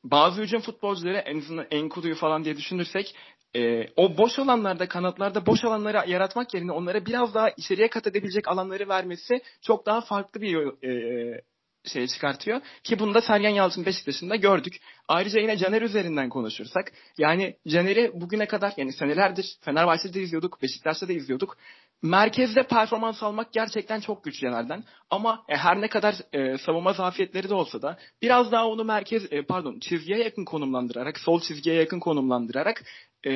bazı 0.03 0.41
hücum 0.41 0.61
futbolcuları 0.61 1.17
en 1.17 1.37
azından 1.37 1.67
Enkudu'yu 1.71 2.15
falan 2.15 2.45
diye 2.45 2.57
düşünürsek 2.57 3.15
e, 3.55 3.87
o 3.95 4.17
boş 4.17 4.39
alanlarda 4.39 4.87
kanatlarda 4.87 5.45
boş 5.45 5.63
alanları 5.63 6.09
yaratmak 6.09 6.53
yerine 6.53 6.71
onlara 6.71 7.05
biraz 7.05 7.33
daha 7.33 7.49
içeriye 7.49 7.87
kat 7.87 8.07
edebilecek 8.07 8.47
alanları 8.47 8.89
vermesi 8.89 9.41
çok 9.61 9.85
daha 9.85 10.01
farklı 10.01 10.41
bir 10.41 10.87
e, 10.87 11.41
şeye 11.85 12.07
çıkartıyor. 12.07 12.61
Ki 12.83 12.99
bunu 12.99 13.13
da 13.13 13.21
Sergen 13.21 13.49
Yalçın 13.49 13.85
Beşiktaş'ında 13.85 14.35
gördük. 14.35 14.73
Ayrıca 15.07 15.39
yine 15.39 15.57
Caner 15.57 15.81
üzerinden 15.81 16.29
konuşursak. 16.29 16.91
Yani 17.17 17.55
Caner'i 17.67 18.11
bugüne 18.13 18.45
kadar 18.45 18.73
yani 18.77 18.93
senelerdir 18.93 19.57
Fenerbahçe'de 19.61 20.21
izliyorduk, 20.21 20.61
Beşiktaş'ta 20.61 21.07
da 21.07 21.13
izliyorduk. 21.13 21.57
Merkezde 22.01 22.63
performans 22.63 23.23
almak 23.23 23.53
gerçekten 23.53 23.99
çok 23.99 24.23
güç 24.23 24.41
Caner'den. 24.41 24.83
Ama 25.09 25.45
e, 25.49 25.55
her 25.55 25.81
ne 25.81 25.87
kadar 25.87 26.15
e, 26.33 26.57
savunma 26.57 26.93
zafiyetleri 26.93 27.49
de 27.49 27.53
olsa 27.53 27.81
da 27.81 27.99
biraz 28.21 28.51
daha 28.51 28.67
onu 28.67 28.83
merkez 28.83 29.23
e, 29.31 29.41
pardon 29.41 29.79
çizgiye 29.79 30.23
yakın 30.23 30.45
konumlandırarak, 30.45 31.19
sol 31.19 31.41
çizgiye 31.41 31.75
yakın 31.75 31.99
konumlandırarak 31.99 32.83
e, 33.25 33.31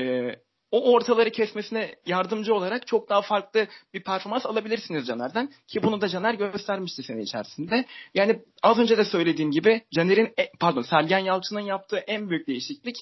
o 0.71 0.93
ortaları 0.93 1.31
kesmesine 1.31 1.95
yardımcı 2.05 2.53
olarak 2.53 2.87
çok 2.87 3.09
daha 3.09 3.21
farklı 3.21 3.67
bir 3.93 4.03
performans 4.03 4.45
alabilirsiniz 4.45 5.07
Caner'den. 5.07 5.49
Ki 5.67 5.83
bunu 5.83 6.01
da 6.01 6.07
Caner 6.07 6.33
göstermişti 6.33 7.03
sene 7.03 7.21
içerisinde. 7.21 7.85
Yani 8.13 8.41
az 8.63 8.79
önce 8.79 8.97
de 8.97 9.05
söylediğim 9.05 9.51
gibi 9.51 9.81
Caner'in 9.95 10.33
e, 10.39 10.49
pardon 10.59 10.81
Sergen 10.81 11.19
Yalçın'ın 11.19 11.59
yaptığı 11.59 11.97
en 11.97 12.29
büyük 12.29 12.47
değişiklik 12.47 12.95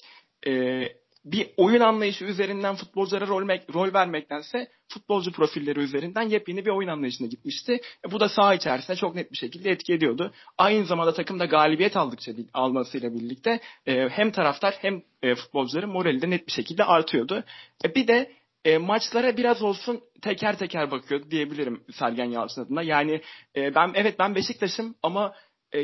e, 0.46 0.82
bir 1.26 1.50
oyun 1.56 1.80
anlayışı 1.80 2.24
üzerinden 2.24 2.76
futbolculara 2.76 3.26
rol, 3.26 3.48
rol 3.74 3.94
vermektense 3.94 4.68
futbolcu 4.88 5.32
profilleri 5.32 5.80
üzerinden 5.80 6.22
yepyeni 6.22 6.64
bir 6.64 6.70
oyun 6.70 6.88
anlayışına 6.88 7.26
gitmişti. 7.26 7.80
E, 8.06 8.12
bu 8.12 8.20
da 8.20 8.28
saha 8.28 8.54
içerisinde 8.54 8.96
çok 8.96 9.14
net 9.14 9.32
bir 9.32 9.36
şekilde 9.36 9.70
etki 9.70 9.92
ediyordu. 9.92 10.32
Aynı 10.58 10.86
zamanda 10.86 11.14
takımda 11.14 11.44
galibiyet 11.44 11.96
aldıkça 11.96 12.32
almasıyla 12.54 13.14
birlikte 13.14 13.60
e, 13.86 14.08
hem 14.08 14.30
taraftar 14.30 14.74
hem 14.80 15.02
e, 15.22 15.34
futbolcuların 15.34 15.90
morali 15.90 16.22
de 16.22 16.30
net 16.30 16.46
bir 16.46 16.52
şekilde 16.52 16.84
artıyordu. 16.84 17.44
E, 17.84 17.94
bir 17.94 18.08
de 18.08 18.32
e, 18.64 18.78
maçlara 18.78 19.36
biraz 19.36 19.62
olsun 19.62 20.00
teker 20.22 20.58
teker 20.58 20.90
bakıyordu 20.90 21.30
diyebilirim 21.30 21.84
Sergen 21.92 22.30
Yalçın 22.30 22.64
adına. 22.64 22.82
Yani 22.82 23.20
e, 23.56 23.74
ben 23.74 23.92
evet 23.94 24.18
ben 24.18 24.34
Beşiktaş'ım 24.34 24.94
ama 25.02 25.34
e, 25.74 25.82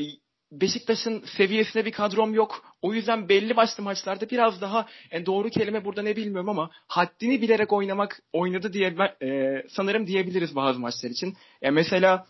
Beşiktaş'ın 0.53 1.25
seviyesinde 1.37 1.85
bir 1.85 1.93
kadrom 1.93 2.35
yok. 2.35 2.77
O 2.83 2.95
yüzden 2.95 3.29
belli 3.29 3.57
başlı 3.57 3.83
maçlarda 3.83 4.31
biraz 4.31 4.61
daha 4.61 4.87
yani 5.11 5.27
doğru 5.27 5.51
kelime 5.51 5.85
burada 5.85 6.03
ne 6.03 6.17
bilmiyorum 6.17 6.49
ama 6.49 6.71
haddini 6.89 7.43
bilerek 7.43 7.73
oynamak 7.73 8.23
oynadı 8.33 8.73
diye 8.73 8.95
e, 9.23 9.63
sanırım 9.69 10.07
diyebiliriz 10.07 10.57
bazı 10.57 10.81
maçlar 10.81 11.11
için. 11.11 11.37
E, 11.63 11.71
mesela 11.71 12.27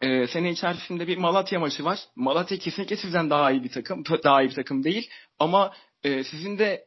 e, 0.00 0.26
sene 0.26 0.50
içerisinde 0.50 1.06
bir 1.06 1.16
Malatya 1.16 1.60
maçı 1.60 1.84
var. 1.84 1.98
Malatya 2.16 2.58
kesinlikle 2.58 2.96
sizden 2.96 3.30
daha 3.30 3.50
iyi 3.50 3.64
bir 3.64 3.70
takım, 3.70 4.04
daha 4.24 4.42
iyi 4.42 4.48
bir 4.48 4.54
takım 4.54 4.84
değil. 4.84 5.10
Ama 5.38 5.72
e, 6.04 6.24
sizin 6.24 6.58
de 6.58 6.84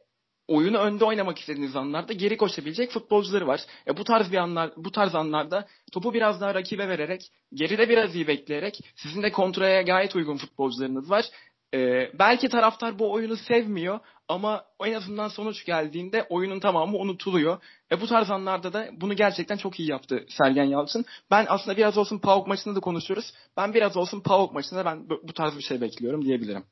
oyunu 0.50 0.78
önde 0.78 1.04
oynamak 1.04 1.38
istediğiniz 1.38 1.76
anlarda 1.76 2.12
geri 2.12 2.36
koşabilecek 2.36 2.90
futbolcuları 2.90 3.46
var. 3.46 3.60
E, 3.86 3.96
bu 3.96 4.04
tarz 4.04 4.32
bir 4.32 4.36
anlar, 4.36 4.70
bu 4.76 4.92
tarz 4.92 5.14
anlarda 5.14 5.66
topu 5.92 6.14
biraz 6.14 6.40
daha 6.40 6.54
rakibe 6.54 6.88
vererek, 6.88 7.32
geride 7.54 7.88
biraz 7.88 8.14
iyi 8.14 8.28
bekleyerek 8.28 8.80
sizin 8.96 9.22
de 9.22 9.32
kontraya 9.32 9.82
gayet 9.82 10.16
uygun 10.16 10.36
futbolcularınız 10.36 11.10
var. 11.10 11.24
E, 11.74 12.10
belki 12.18 12.48
taraftar 12.48 12.98
bu 12.98 13.12
oyunu 13.12 13.36
sevmiyor 13.36 14.00
ama 14.28 14.64
en 14.86 14.92
azından 14.92 15.28
sonuç 15.28 15.64
geldiğinde 15.64 16.26
oyunun 16.28 16.60
tamamı 16.60 16.96
unutuluyor. 16.96 17.58
E, 17.92 18.00
bu 18.00 18.06
tarz 18.06 18.30
anlarda 18.30 18.72
da 18.72 18.88
bunu 18.92 19.16
gerçekten 19.16 19.56
çok 19.56 19.80
iyi 19.80 19.90
yaptı 19.90 20.26
Sergen 20.28 20.64
Yalçın. 20.64 21.04
Ben 21.30 21.46
aslında 21.48 21.76
biraz 21.76 21.98
olsun 21.98 22.18
PAOK 22.18 22.46
maçında 22.46 22.74
da 22.74 22.80
konuşuyoruz. 22.80 23.32
Ben 23.56 23.74
biraz 23.74 23.96
olsun 23.96 24.20
PAOK 24.20 24.52
maçında 24.52 24.84
ben 24.84 25.08
bu 25.08 25.32
tarz 25.32 25.56
bir 25.56 25.62
şey 25.62 25.80
bekliyorum 25.80 26.24
diyebilirim. 26.24 26.64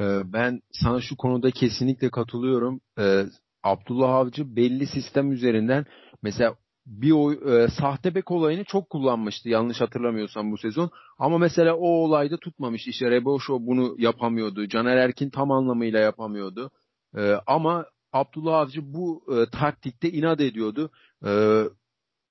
Ee, 0.00 0.32
ben 0.32 0.60
sana 0.72 1.00
şu 1.00 1.16
konuda 1.16 1.50
kesinlikle 1.50 2.10
katılıyorum. 2.10 2.80
Ee, 2.98 3.24
Abdullah 3.62 4.14
Avcı 4.14 4.56
belli 4.56 4.86
sistem 4.86 5.32
üzerinden 5.32 5.84
mesela 6.22 6.54
bir 6.86 7.10
oy, 7.12 7.38
e, 7.46 7.68
sahte 7.68 8.14
bek 8.14 8.30
olayını 8.30 8.64
çok 8.64 8.90
kullanmıştı 8.90 9.48
yanlış 9.48 9.80
hatırlamıyorsam 9.80 10.52
bu 10.52 10.58
sezon. 10.58 10.90
Ama 11.18 11.38
mesela 11.38 11.74
o 11.74 11.88
olayda 11.88 12.36
tutmamış. 12.36 12.86
İşte 12.86 13.10
Reboşo 13.10 13.58
bunu 13.60 13.94
yapamıyordu. 13.98 14.68
Caner 14.68 14.96
Erkin 14.96 15.30
tam 15.30 15.50
anlamıyla 15.50 16.00
yapamıyordu. 16.00 16.70
Ee, 17.16 17.34
ama 17.46 17.86
Abdullah 18.12 18.58
Avcı 18.58 18.94
bu 18.94 19.24
e, 19.28 19.50
taktikte 19.50 20.10
inat 20.10 20.40
ediyordu. 20.40 20.90
Ee, 21.26 21.64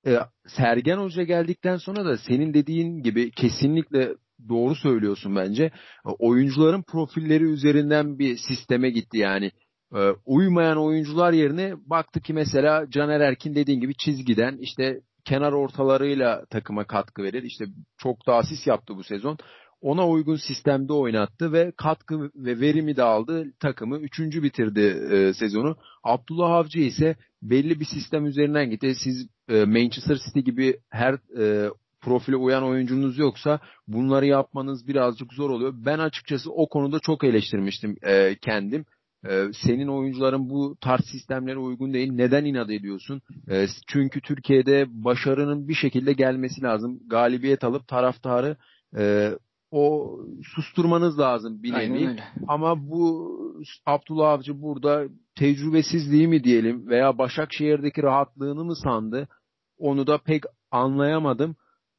e, 0.06 0.18
Sergen 0.46 0.98
Hoca 0.98 1.22
geldikten 1.22 1.76
sonra 1.76 2.04
da 2.04 2.18
senin 2.18 2.54
dediğin 2.54 3.02
gibi 3.02 3.30
kesinlikle 3.30 4.14
doğru 4.48 4.74
söylüyorsun 4.74 5.36
bence. 5.36 5.70
Oyuncuların 6.04 6.82
profilleri 6.82 7.44
üzerinden 7.44 8.18
bir 8.18 8.36
sisteme 8.36 8.90
gitti 8.90 9.18
yani. 9.18 9.50
Ee, 9.94 10.10
uymayan 10.24 10.78
oyuncular 10.78 11.32
yerine 11.32 11.74
baktı 11.86 12.20
ki 12.20 12.32
mesela 12.32 12.90
Caner 12.90 13.20
Erkin 13.20 13.54
dediğin 13.54 13.80
gibi 13.80 13.94
çizgiden 13.94 14.56
işte 14.60 15.00
kenar 15.24 15.52
ortalarıyla 15.52 16.44
takıma 16.50 16.84
katkı 16.84 17.22
verir. 17.22 17.42
İşte 17.42 17.64
çok 17.98 18.26
da 18.26 18.34
asist 18.34 18.66
yaptı 18.66 18.96
bu 18.96 19.04
sezon. 19.04 19.38
Ona 19.80 20.08
uygun 20.08 20.36
sistemde 20.36 20.92
oynattı 20.92 21.52
ve 21.52 21.72
katkı 21.76 22.30
ve 22.34 22.60
verimi 22.60 22.96
de 22.96 23.02
aldı. 23.02 23.52
Takımı 23.60 23.98
üçüncü 23.98 24.42
bitirdi 24.42 24.80
e, 25.10 25.34
sezonu. 25.34 25.76
Abdullah 26.04 26.50
Avcı 26.50 26.78
ise 26.78 27.16
belli 27.42 27.80
bir 27.80 27.84
sistem 27.84 28.26
üzerinden 28.26 28.70
gitti. 28.70 28.94
Siz 28.94 29.28
e, 29.48 29.64
Manchester 29.64 30.18
City 30.26 30.40
gibi 30.40 30.76
her 30.90 31.14
e, 31.38 31.70
profile 32.04 32.36
uyan 32.36 32.64
oyuncunuz 32.64 33.18
yoksa 33.18 33.60
bunları 33.88 34.26
yapmanız 34.26 34.88
birazcık 34.88 35.32
zor 35.32 35.50
oluyor. 35.50 35.74
Ben 35.76 35.98
açıkçası 35.98 36.52
o 36.52 36.68
konuda 36.68 36.98
çok 36.98 37.24
eleştirmiştim 37.24 37.96
e, 38.02 38.34
kendim. 38.34 38.84
E, 39.28 39.46
senin 39.52 39.88
oyuncuların 39.88 40.50
bu 40.50 40.76
tarz 40.80 41.04
sistemlere 41.12 41.58
uygun 41.58 41.92
değil. 41.92 42.12
Neden 42.12 42.44
inat 42.44 42.70
ediyorsun? 42.70 43.22
E, 43.50 43.66
çünkü 43.86 44.20
Türkiye'de 44.20 44.86
başarının 44.88 45.68
bir 45.68 45.74
şekilde 45.74 46.12
gelmesi 46.12 46.62
lazım. 46.62 47.00
Galibiyet 47.06 47.64
alıp 47.64 47.88
taraftarı 47.88 48.56
e, 48.98 49.32
o 49.70 50.18
susturmanız 50.54 51.18
lazım 51.18 51.62
bir 51.62 51.72
nevi. 51.72 52.16
Ama 52.48 52.88
bu 52.88 53.30
Abdullah 53.86 54.30
Avcı 54.30 54.62
burada 54.62 55.04
tecrübesizliği 55.38 56.28
mi 56.28 56.44
diyelim 56.44 56.88
veya 56.88 57.18
Başakşehir'deki 57.18 58.02
rahatlığını 58.02 58.64
mı 58.64 58.76
sandı? 58.76 59.28
Onu 59.78 60.06
da 60.06 60.18
pek 60.18 60.42
anlayamadım. 60.70 61.56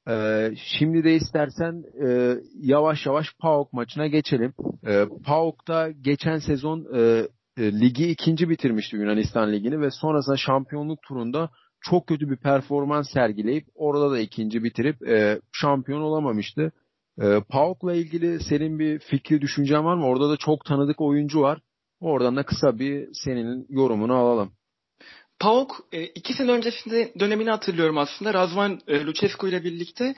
Ee, 0.09 0.51
şimdi 0.77 1.03
de 1.03 1.15
istersen 1.15 1.83
e, 2.07 2.37
yavaş 2.55 3.05
yavaş 3.05 3.27
PAOK 3.39 3.73
maçına 3.73 4.07
geçelim. 4.07 4.53
Ee, 4.87 5.05
PAOK'ta 5.25 5.91
geçen 5.91 6.37
sezon 6.37 6.85
e, 6.95 7.27
e, 7.57 7.71
ligi 7.79 8.07
ikinci 8.09 8.49
bitirmişti 8.49 8.95
Yunanistan 8.95 9.51
ligini 9.51 9.81
ve 9.81 9.91
sonrasında 9.91 10.37
şampiyonluk 10.37 11.01
turunda 11.01 11.49
çok 11.81 12.07
kötü 12.07 12.29
bir 12.29 12.37
performans 12.37 13.13
sergileyip 13.13 13.65
orada 13.75 14.11
da 14.11 14.19
ikinci 14.19 14.63
bitirip 14.63 15.07
e, 15.07 15.39
şampiyon 15.51 16.01
olamamıştı. 16.01 16.71
E, 17.21 17.39
PAOK'la 17.49 17.93
ilgili 17.93 18.39
senin 18.39 18.79
bir 18.79 18.99
fikri 18.99 19.41
düşüncen 19.41 19.85
var 19.85 19.95
mı? 19.95 20.05
Orada 20.05 20.29
da 20.29 20.37
çok 20.37 20.65
tanıdık 20.65 21.01
oyuncu 21.01 21.41
var. 21.41 21.59
Oradan 21.99 22.35
da 22.35 22.43
kısa 22.43 22.79
bir 22.79 23.09
senin 23.13 23.65
yorumunu 23.69 24.13
alalım. 24.13 24.51
PAOK 25.39 25.85
e, 25.91 26.03
iki 26.03 26.33
sene 26.33 26.51
öncesinde 26.51 27.13
dönemini 27.19 27.49
hatırlıyorum 27.49 27.97
aslında. 27.97 28.33
Razvan 28.33 28.81
e, 28.87 29.05
Lucescu 29.05 29.47
ile 29.47 29.63
birlikte 29.63 30.15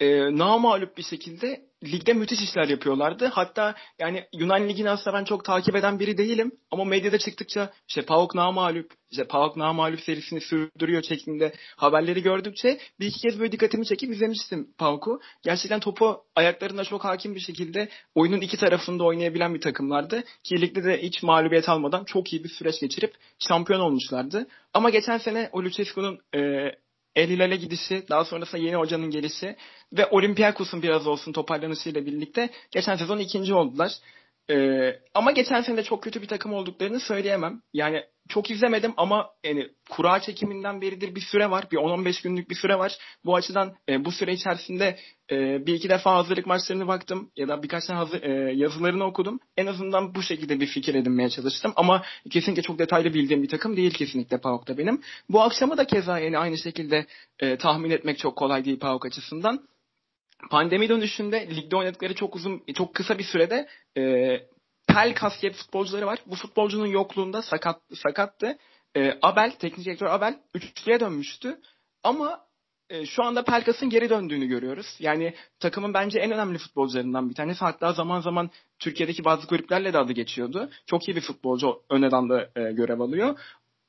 e, 0.00 0.36
namalup 0.38 0.96
bir 0.96 1.02
şekilde 1.02 1.69
ligde 1.84 2.12
müthiş 2.12 2.42
işler 2.42 2.68
yapıyorlardı. 2.68 3.26
Hatta 3.26 3.74
yani 3.98 4.24
Yunan 4.32 4.68
Ligi'ni 4.68 4.90
aslında 4.90 5.16
ben 5.16 5.24
çok 5.24 5.44
takip 5.44 5.76
eden 5.76 5.98
biri 6.00 6.18
değilim. 6.18 6.52
Ama 6.70 6.84
medyada 6.84 7.18
çıktıkça 7.18 7.72
işte 7.88 8.02
PAOK 8.02 8.34
namalup, 8.34 8.92
işte 9.10 9.24
PAOK 9.24 9.56
namalup 9.56 10.00
serisini 10.00 10.40
sürdürüyor 10.40 11.02
şeklinde 11.02 11.52
haberleri 11.76 12.22
gördükçe 12.22 12.78
bir 13.00 13.06
iki 13.06 13.20
kez 13.20 13.40
böyle 13.40 13.52
dikkatimi 13.52 13.86
çekip 13.86 14.10
izlemiştim 14.10 14.68
PAOK'u. 14.78 15.20
Gerçekten 15.42 15.80
topu 15.80 16.24
ayaklarında 16.36 16.84
çok 16.84 17.04
hakim 17.04 17.34
bir 17.34 17.40
şekilde 17.40 17.88
oyunun 18.14 18.40
iki 18.40 18.56
tarafında 18.56 19.04
oynayabilen 19.04 19.54
bir 19.54 19.60
takımlardı. 19.60 20.24
Ki 20.44 20.60
ligde 20.60 20.84
de 20.84 21.02
hiç 21.02 21.22
mağlubiyet 21.22 21.68
almadan 21.68 22.04
çok 22.04 22.32
iyi 22.32 22.44
bir 22.44 22.48
süreç 22.48 22.80
geçirip 22.80 23.14
şampiyon 23.38 23.80
olmuşlardı. 23.80 24.46
Ama 24.74 24.90
geçen 24.90 25.18
sene 25.18 25.48
o 25.52 25.62
Lucescu'nun 25.62 26.18
e, 26.34 26.40
El 27.16 27.30
Hilal'e 27.30 27.56
gidişi, 27.56 28.04
daha 28.10 28.24
sonrasında 28.24 28.62
yeni 28.62 28.76
hocanın 28.76 29.10
gelişi 29.10 29.56
ve 29.92 30.06
Olympiakos'un 30.06 30.82
biraz 30.82 31.06
olsun 31.06 31.32
toparlanışıyla 31.32 32.06
birlikte 32.06 32.50
geçen 32.70 32.96
sezon 32.96 33.18
ikinci 33.18 33.54
oldular. 33.54 33.92
Ee, 34.50 35.00
ama 35.14 35.30
geçen 35.30 35.62
sene 35.62 35.76
de 35.76 35.82
çok 35.82 36.02
kötü 36.02 36.22
bir 36.22 36.28
takım 36.28 36.52
olduklarını 36.52 37.00
söyleyemem. 37.00 37.62
Yani 37.72 38.04
çok 38.30 38.50
izlemedim 38.50 38.94
ama 38.96 39.30
yani 39.44 39.68
kura 39.90 40.20
çekiminden 40.20 40.80
beridir 40.80 41.14
bir 41.14 41.20
süre 41.20 41.50
var. 41.50 41.64
Bir 41.72 41.76
10-15 41.76 42.22
günlük 42.22 42.50
bir 42.50 42.54
süre 42.54 42.78
var. 42.78 42.98
Bu 43.24 43.36
açıdan 43.36 43.76
e, 43.88 44.04
bu 44.04 44.12
süre 44.12 44.32
içerisinde 44.32 44.98
e, 45.30 45.66
bir 45.66 45.74
iki 45.74 45.88
defa 45.88 46.14
hazırlık 46.14 46.46
maçlarını 46.46 46.88
baktım 46.88 47.30
ya 47.36 47.48
da 47.48 47.62
birkaç 47.62 47.86
tane 47.86 47.98
hazır, 47.98 48.22
e, 48.22 48.52
yazılarını 48.54 49.04
okudum. 49.04 49.40
En 49.56 49.66
azından 49.66 50.14
bu 50.14 50.22
şekilde 50.22 50.60
bir 50.60 50.66
fikir 50.66 50.94
edinmeye 50.94 51.28
çalıştım. 51.28 51.72
Ama 51.76 52.02
kesinlikle 52.30 52.62
çok 52.62 52.78
detaylı 52.78 53.14
bildiğim 53.14 53.42
bir 53.42 53.48
takım 53.48 53.76
değil 53.76 53.94
kesinlikle 53.94 54.38
PAOK'ta 54.38 54.78
benim. 54.78 55.00
Bu 55.28 55.42
akşamı 55.42 55.76
da 55.76 55.86
keza 55.86 56.18
yani 56.18 56.38
aynı 56.38 56.58
şekilde 56.58 57.06
e, 57.38 57.56
tahmin 57.56 57.90
etmek 57.90 58.18
çok 58.18 58.36
kolay 58.36 58.64
değil 58.64 58.78
PAOK 58.78 59.06
açısından 59.06 59.68
pandemi 60.50 60.88
dönüşünde 60.88 61.48
ligde 61.56 61.76
oynadıkları 61.76 62.14
çok 62.14 62.36
uzun, 62.36 62.62
çok 62.74 62.94
kısa 62.94 63.18
bir 63.18 63.24
sürede 63.24 63.68
e, 63.96 64.02
Pel 64.94 65.14
kasket 65.14 65.54
futbolcuları 65.54 66.06
var. 66.06 66.18
Bu 66.26 66.34
futbolcunun 66.34 66.86
yokluğunda 66.86 67.42
sakat 67.42 67.80
sakattı. 67.94 68.58
E, 68.96 69.18
Abel, 69.22 69.50
teknik 69.50 69.86
direktör 69.86 70.06
Abel 70.06 70.38
üçlüye 70.54 71.00
dönmüştü. 71.00 71.60
Ama 72.02 72.40
e, 72.90 73.06
şu 73.06 73.24
anda 73.24 73.44
Pelkas'ın 73.44 73.90
geri 73.90 74.10
döndüğünü 74.10 74.46
görüyoruz. 74.46 74.96
Yani 74.98 75.34
takımın 75.60 75.94
bence 75.94 76.18
en 76.18 76.30
önemli 76.30 76.58
futbolcularından 76.58 77.30
bir 77.30 77.34
tanesi. 77.34 77.60
Hatta 77.60 77.92
zaman 77.92 78.20
zaman 78.20 78.50
Türkiye'deki 78.78 79.24
bazı 79.24 79.46
kulüplerle 79.46 79.92
de 79.92 79.98
adı 79.98 80.12
geçiyordu. 80.12 80.70
Çok 80.86 81.08
iyi 81.08 81.16
bir 81.16 81.20
futbolcu 81.20 81.82
ön 81.90 82.02
adamda 82.02 82.50
e, 82.56 82.72
görev 82.72 83.00
alıyor. 83.00 83.38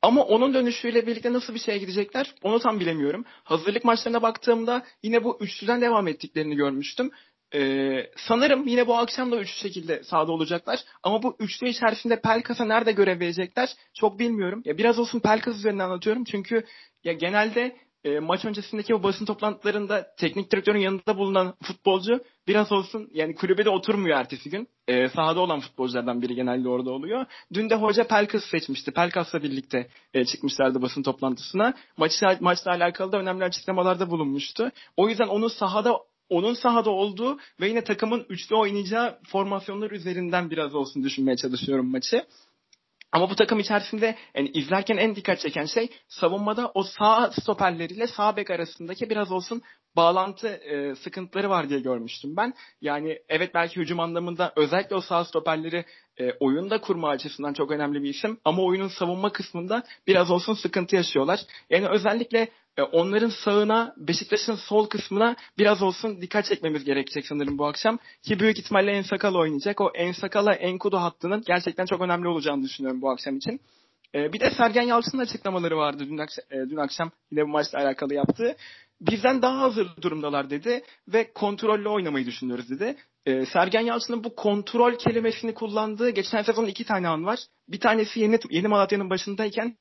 Ama 0.01 0.23
onun 0.23 0.53
dönüşüyle 0.53 1.07
birlikte 1.07 1.33
nasıl 1.33 1.53
bir 1.53 1.59
şeye 1.59 1.77
gidecekler 1.77 2.35
onu 2.43 2.59
tam 2.59 2.79
bilemiyorum. 2.79 3.25
Hazırlık 3.43 3.85
maçlarına 3.85 4.21
baktığımda 4.21 4.83
yine 5.03 5.23
bu 5.23 5.37
üçlüden 5.41 5.81
devam 5.81 6.07
ettiklerini 6.07 6.55
görmüştüm. 6.55 7.11
Ee, 7.55 8.09
sanırım 8.15 8.67
yine 8.67 8.87
bu 8.87 8.97
akşam 8.97 9.31
da 9.31 9.39
üçlü 9.39 9.57
şekilde 9.57 10.03
sahada 10.03 10.31
olacaklar. 10.31 10.79
Ama 11.03 11.23
bu 11.23 11.35
üçlü 11.39 11.69
içerisinde 11.69 12.21
Pelkas'a 12.21 12.65
nerede 12.65 12.91
görev 12.91 13.19
verecekler 13.19 13.69
çok 13.93 14.19
bilmiyorum. 14.19 14.61
Ya 14.65 14.77
biraz 14.77 14.99
olsun 14.99 15.19
Pelkas 15.19 15.55
üzerinden 15.55 15.83
anlatıyorum 15.85 16.23
çünkü 16.23 16.63
ya 17.03 17.13
genelde 17.13 17.75
e, 18.03 18.19
maç 18.19 18.45
öncesindeki 18.45 18.95
o 18.95 19.03
basın 19.03 19.25
toplantılarında 19.25 20.07
teknik 20.17 20.51
direktörün 20.51 20.79
yanında 20.79 21.17
bulunan 21.17 21.53
futbolcu 21.63 22.19
biraz 22.47 22.71
olsun 22.71 23.09
yani 23.13 23.35
kulübede 23.35 23.69
oturmuyor 23.69 24.19
ertesi 24.19 24.49
gün. 24.49 24.67
E, 24.87 25.09
sahada 25.09 25.39
olan 25.39 25.59
futbolculardan 25.59 26.21
biri 26.21 26.35
genelde 26.35 26.69
orada 26.69 26.91
oluyor. 26.91 27.25
Dün 27.53 27.69
de 27.69 27.75
hoca 27.75 28.07
Pelkas 28.07 28.43
seçmişti. 28.43 28.91
Pelkas'la 28.91 29.43
birlikte 29.43 29.87
e, 30.13 30.25
çıkmışlardı 30.25 30.81
basın 30.81 31.03
toplantısına. 31.03 31.73
Maçla, 31.97 32.37
maçla 32.39 32.71
alakalı 32.71 33.11
da 33.11 33.17
önemli 33.17 33.43
açıklamalarda 33.43 34.09
bulunmuştu. 34.09 34.71
O 34.97 35.09
yüzden 35.09 35.27
onun 35.27 35.47
sahada 35.47 35.99
onun 36.31 36.53
sahada 36.53 36.89
olduğu 36.89 37.39
ve 37.61 37.67
yine 37.67 37.83
takımın 37.83 38.25
üçlü 38.29 38.55
oynayacağı 38.55 39.19
formasyonlar 39.27 39.91
üzerinden 39.91 40.49
biraz 40.49 40.75
olsun 40.75 41.03
düşünmeye 41.03 41.37
çalışıyorum 41.37 41.91
maçı. 41.91 42.25
Ama 43.11 43.29
bu 43.29 43.35
takım 43.35 43.59
içerisinde 43.59 44.15
yani 44.35 44.49
izlerken 44.49 44.97
en 44.97 45.15
dikkat 45.15 45.39
çeken 45.39 45.65
şey 45.65 45.89
savunmada 46.07 46.71
o 46.73 46.83
sağ 46.83 47.31
stoperleriyle 47.31 48.07
sağ 48.07 48.35
bek 48.35 48.49
arasındaki 48.49 49.09
biraz 49.09 49.31
olsun 49.31 49.61
bağlantı 49.95 50.47
e, 50.47 50.95
sıkıntıları 50.95 51.49
var 51.49 51.69
diye 51.69 51.79
görmüştüm 51.79 52.37
ben. 52.37 52.53
Yani 52.81 53.19
evet 53.29 53.53
belki 53.53 53.79
hücum 53.79 53.99
anlamında 53.99 54.53
özellikle 54.55 54.95
o 54.95 55.01
sağ 55.01 55.25
stoperleri 55.25 55.85
e, 56.21 56.33
oyunda 56.39 56.81
kurma 56.81 57.09
açısından 57.09 57.53
çok 57.53 57.71
önemli 57.71 58.03
bir 58.03 58.09
isim 58.09 58.37
ama 58.45 58.63
oyunun 58.63 58.87
savunma 58.87 59.31
kısmında 59.31 59.83
biraz 60.07 60.31
olsun 60.31 60.53
sıkıntı 60.53 60.95
yaşıyorlar. 60.95 61.39
Yani 61.69 61.87
özellikle 61.87 62.49
e, 62.77 62.81
onların 62.81 63.29
sağına 63.29 63.93
Beşiktaş'ın 63.97 64.55
sol 64.55 64.87
kısmına 64.87 65.35
biraz 65.57 65.81
olsun 65.81 66.21
dikkat 66.21 66.45
çekmemiz 66.45 66.83
gerekecek 66.83 67.27
sanırım 67.27 67.57
bu 67.57 67.65
akşam. 67.65 67.99
Ki 68.23 68.39
büyük 68.39 68.59
ihtimalle 68.59 68.91
Ensakala 68.91 69.37
oynayacak. 69.37 69.81
O 69.81 69.91
Ensakala 69.95 70.53
Enkudu 70.53 70.97
hattının 70.97 71.43
gerçekten 71.47 71.85
çok 71.85 72.01
önemli 72.01 72.27
olacağını 72.27 72.63
düşünüyorum 72.63 73.01
bu 73.01 73.09
akşam 73.09 73.37
için. 73.37 73.61
E, 74.15 74.33
bir 74.33 74.39
de 74.39 74.51
Sergen 74.57 74.81
Yalçın'ın 74.81 75.21
açıklamaları 75.21 75.77
vardı 75.77 76.03
dün 76.09 76.17
akşam, 76.17 76.45
e, 76.51 76.69
dün 76.69 76.77
akşam 76.77 77.11
yine 77.31 77.43
bu 77.43 77.47
maçla 77.47 77.79
alakalı 77.79 78.13
yaptığı. 78.13 78.55
Bizden 79.01 79.41
daha 79.41 79.61
hazır 79.61 79.87
durumdalar 80.01 80.49
dedi 80.49 80.83
ve 81.07 81.33
kontrollü 81.33 81.89
oynamayı 81.89 82.25
düşünüyoruz 82.25 82.69
dedi. 82.69 82.95
Sergen 83.25 83.81
Yalçın'ın 83.81 84.23
bu 84.23 84.35
kontrol 84.35 84.95
kelimesini 84.95 85.53
kullandığı 85.53 86.09
geçen 86.09 86.41
sezon 86.41 86.65
iki 86.65 86.85
tane 86.85 87.07
an 87.07 87.25
var. 87.25 87.39
Bir 87.67 87.79
tanesi 87.79 88.19
yeni, 88.19 88.39
yeni 88.49 88.67
Malatya'nın 88.67 89.09
başındayken 89.09 89.77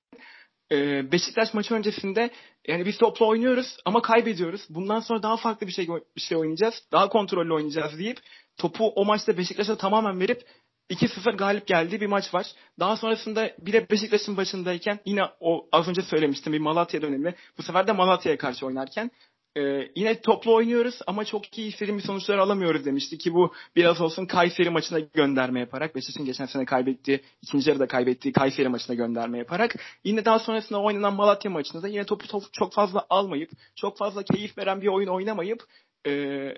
e, 0.72 1.12
Beşiktaş 1.12 1.55
maçı 1.55 1.74
öncesinde 1.74 2.31
yani 2.68 2.87
biz 2.87 2.98
topla 2.98 3.26
oynuyoruz 3.26 3.76
ama 3.85 4.03
kaybediyoruz. 4.03 4.66
Bundan 4.70 5.00
sonra 5.00 5.22
daha 5.22 5.37
farklı 5.37 5.66
bir 5.66 5.72
şey 5.72 5.88
bir 6.16 6.20
şey 6.20 6.38
oynayacağız. 6.38 6.74
Daha 6.92 7.09
kontrollü 7.09 7.55
oynayacağız 7.55 7.98
deyip 7.98 8.18
topu 8.59 8.88
o 8.88 9.05
maçta 9.05 9.38
Beşiktaş'a 9.38 9.76
tamamen 9.76 10.20
verip 10.20 10.42
2-0 10.90 11.37
galip 11.37 11.66
geldiği 11.66 12.00
bir 12.00 12.07
maç 12.07 12.35
var. 12.35 12.46
Daha 12.79 12.96
sonrasında 12.96 13.53
bir 13.59 13.72
de 13.72 13.90
Beşiktaş'ın 13.90 14.37
başındayken 14.37 15.00
yine 15.05 15.22
o 15.40 15.68
az 15.72 15.88
önce 15.88 16.03
söylemiştim 16.03 16.53
bir 16.53 16.59
Malatya 16.59 17.03
dönemi. 17.03 17.35
Bu 17.59 17.62
sefer 17.62 17.87
de 17.87 17.92
Malatya'ya 17.92 18.38
karşı 18.38 18.66
oynarken 18.66 19.11
ee, 19.56 19.88
yine 19.96 20.20
toplu 20.20 20.54
oynuyoruz 20.54 20.98
ama 21.06 21.24
çok 21.24 21.58
iyi 21.58 21.68
istediğim 21.68 21.98
bir 21.98 22.02
sonuçlar 22.02 22.38
alamıyoruz 22.38 22.84
demişti 22.84 23.18
ki 23.18 23.34
bu 23.34 23.52
biraz 23.76 24.00
olsun 24.00 24.26
Kayseri 24.26 24.70
maçına 24.70 24.98
gönderme 25.00 25.60
yaparak 25.60 25.94
Beşiktaş'ın 25.94 26.26
geçen 26.26 26.46
sene 26.46 26.64
kaybettiği, 26.64 27.20
ikinci 27.42 27.70
yarıda 27.70 27.86
kaybettiği 27.86 28.32
Kayseri 28.32 28.68
maçına 28.68 28.96
gönderme 28.96 29.38
yaparak 29.38 29.74
yine 30.04 30.24
daha 30.24 30.38
sonrasında 30.38 30.80
oynanan 30.80 31.14
Malatya 31.14 31.50
maçında 31.50 31.82
da 31.82 31.88
yine 31.88 32.04
topu, 32.04 32.26
topu 32.26 32.46
çok 32.52 32.72
fazla 32.72 33.06
almayıp 33.10 33.50
çok 33.76 33.98
fazla 33.98 34.22
keyif 34.22 34.58
veren 34.58 34.80
bir 34.80 34.86
oyun 34.86 35.08
oynamayıp 35.08 35.62
e, 36.06 36.54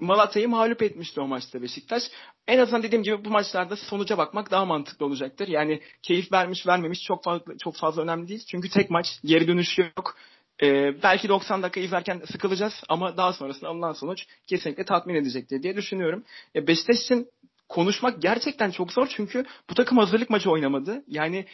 Malatya'yı 0.00 0.48
mağlup 0.48 0.82
etmişti 0.82 1.20
o 1.20 1.26
maçta 1.26 1.62
Beşiktaş. 1.62 2.02
En 2.46 2.58
azından 2.58 2.82
dediğim 2.82 3.02
gibi 3.02 3.24
bu 3.24 3.30
maçlarda 3.30 3.76
sonuca 3.76 4.18
bakmak 4.18 4.50
daha 4.50 4.64
mantıklı 4.64 5.06
olacaktır. 5.06 5.48
Yani 5.48 5.80
keyif 6.02 6.32
vermiş 6.32 6.66
vermemiş 6.66 7.02
çok 7.02 7.24
fazla 7.24 7.58
çok 7.58 7.76
fazla 7.76 8.02
önemli 8.02 8.28
değil. 8.28 8.44
Çünkü 8.50 8.68
tek 8.68 8.90
maç 8.90 9.06
geri 9.24 9.48
dönüş 9.48 9.78
yok. 9.78 10.16
Ee, 10.62 11.02
belki 11.02 11.28
90 11.28 11.62
dakika 11.62 11.80
izlerken 11.80 12.22
sıkılacağız 12.32 12.74
ama 12.88 13.16
daha 13.16 13.32
sonrasında 13.32 13.70
alınan 13.70 13.92
sonuç 13.92 14.26
kesinlikle 14.46 14.84
tatmin 14.84 15.14
edecektir 15.14 15.62
diye 15.62 15.76
düşünüyorum. 15.76 16.24
E, 16.54 16.66
Beşiktaş 16.66 17.00
için 17.00 17.28
konuşmak 17.68 18.22
gerçekten 18.22 18.70
çok 18.70 18.92
zor 18.92 19.06
çünkü 19.16 19.44
bu 19.70 19.74
takım 19.74 19.98
hazırlık 19.98 20.30
maçı 20.30 20.50
oynamadı. 20.50 21.04
Yani 21.06 21.46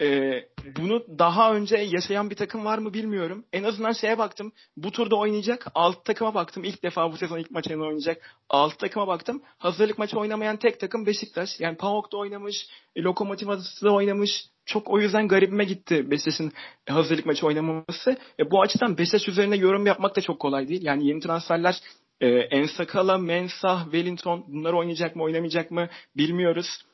e, 0.00 0.32
bunu 0.76 1.18
daha 1.18 1.54
önce 1.54 1.76
yaşayan 1.76 2.30
bir 2.30 2.36
takım 2.36 2.64
var 2.64 2.78
mı 2.78 2.94
bilmiyorum. 2.94 3.44
En 3.52 3.62
azından 3.62 3.92
şeye 3.92 4.18
baktım. 4.18 4.52
Bu 4.76 4.90
turda 4.90 5.16
oynayacak 5.16 5.66
alt 5.74 6.04
takıma 6.04 6.34
baktım. 6.34 6.64
İlk 6.64 6.82
defa 6.82 7.12
bu 7.12 7.16
sezon 7.16 7.38
ilk 7.38 7.50
maçını 7.50 7.82
oynayacak 7.82 8.36
alt 8.48 8.78
takıma 8.78 9.06
baktım. 9.06 9.42
Hazırlık 9.58 9.98
maçı 9.98 10.18
oynamayan 10.18 10.56
tek 10.56 10.80
takım 10.80 11.06
Beşiktaş. 11.06 11.60
Yani 11.60 11.76
PAOK'ta 11.76 12.16
oynamış, 12.16 12.66
Lokomotiv 12.98 13.48
Adası'da 13.48 13.92
oynamış. 13.92 14.30
Çok 14.66 14.90
o 14.90 15.00
yüzden 15.00 15.28
garibime 15.28 15.64
gitti 15.64 16.10
Beşiktaş'ın 16.10 16.52
hazırlık 16.88 17.26
maçı 17.26 17.46
oynamaması. 17.46 18.16
E, 18.38 18.50
bu 18.50 18.62
açıdan 18.62 18.98
Beşiktaş 18.98 19.28
üzerine 19.28 19.56
yorum 19.56 19.86
yapmak 19.86 20.16
da 20.16 20.20
çok 20.20 20.40
kolay 20.40 20.68
değil. 20.68 20.82
Yani 20.82 21.06
yeni 21.06 21.20
transferler 21.20 21.80
e, 22.20 22.28
Ensakala, 22.28 23.18
Mensah, 23.18 23.84
Wellington 23.84 24.44
bunlar 24.48 24.72
oynayacak 24.72 25.16
mı 25.16 25.22
oynamayacak 25.22 25.70
mı 25.70 25.88
bilmiyoruz. 26.16 26.84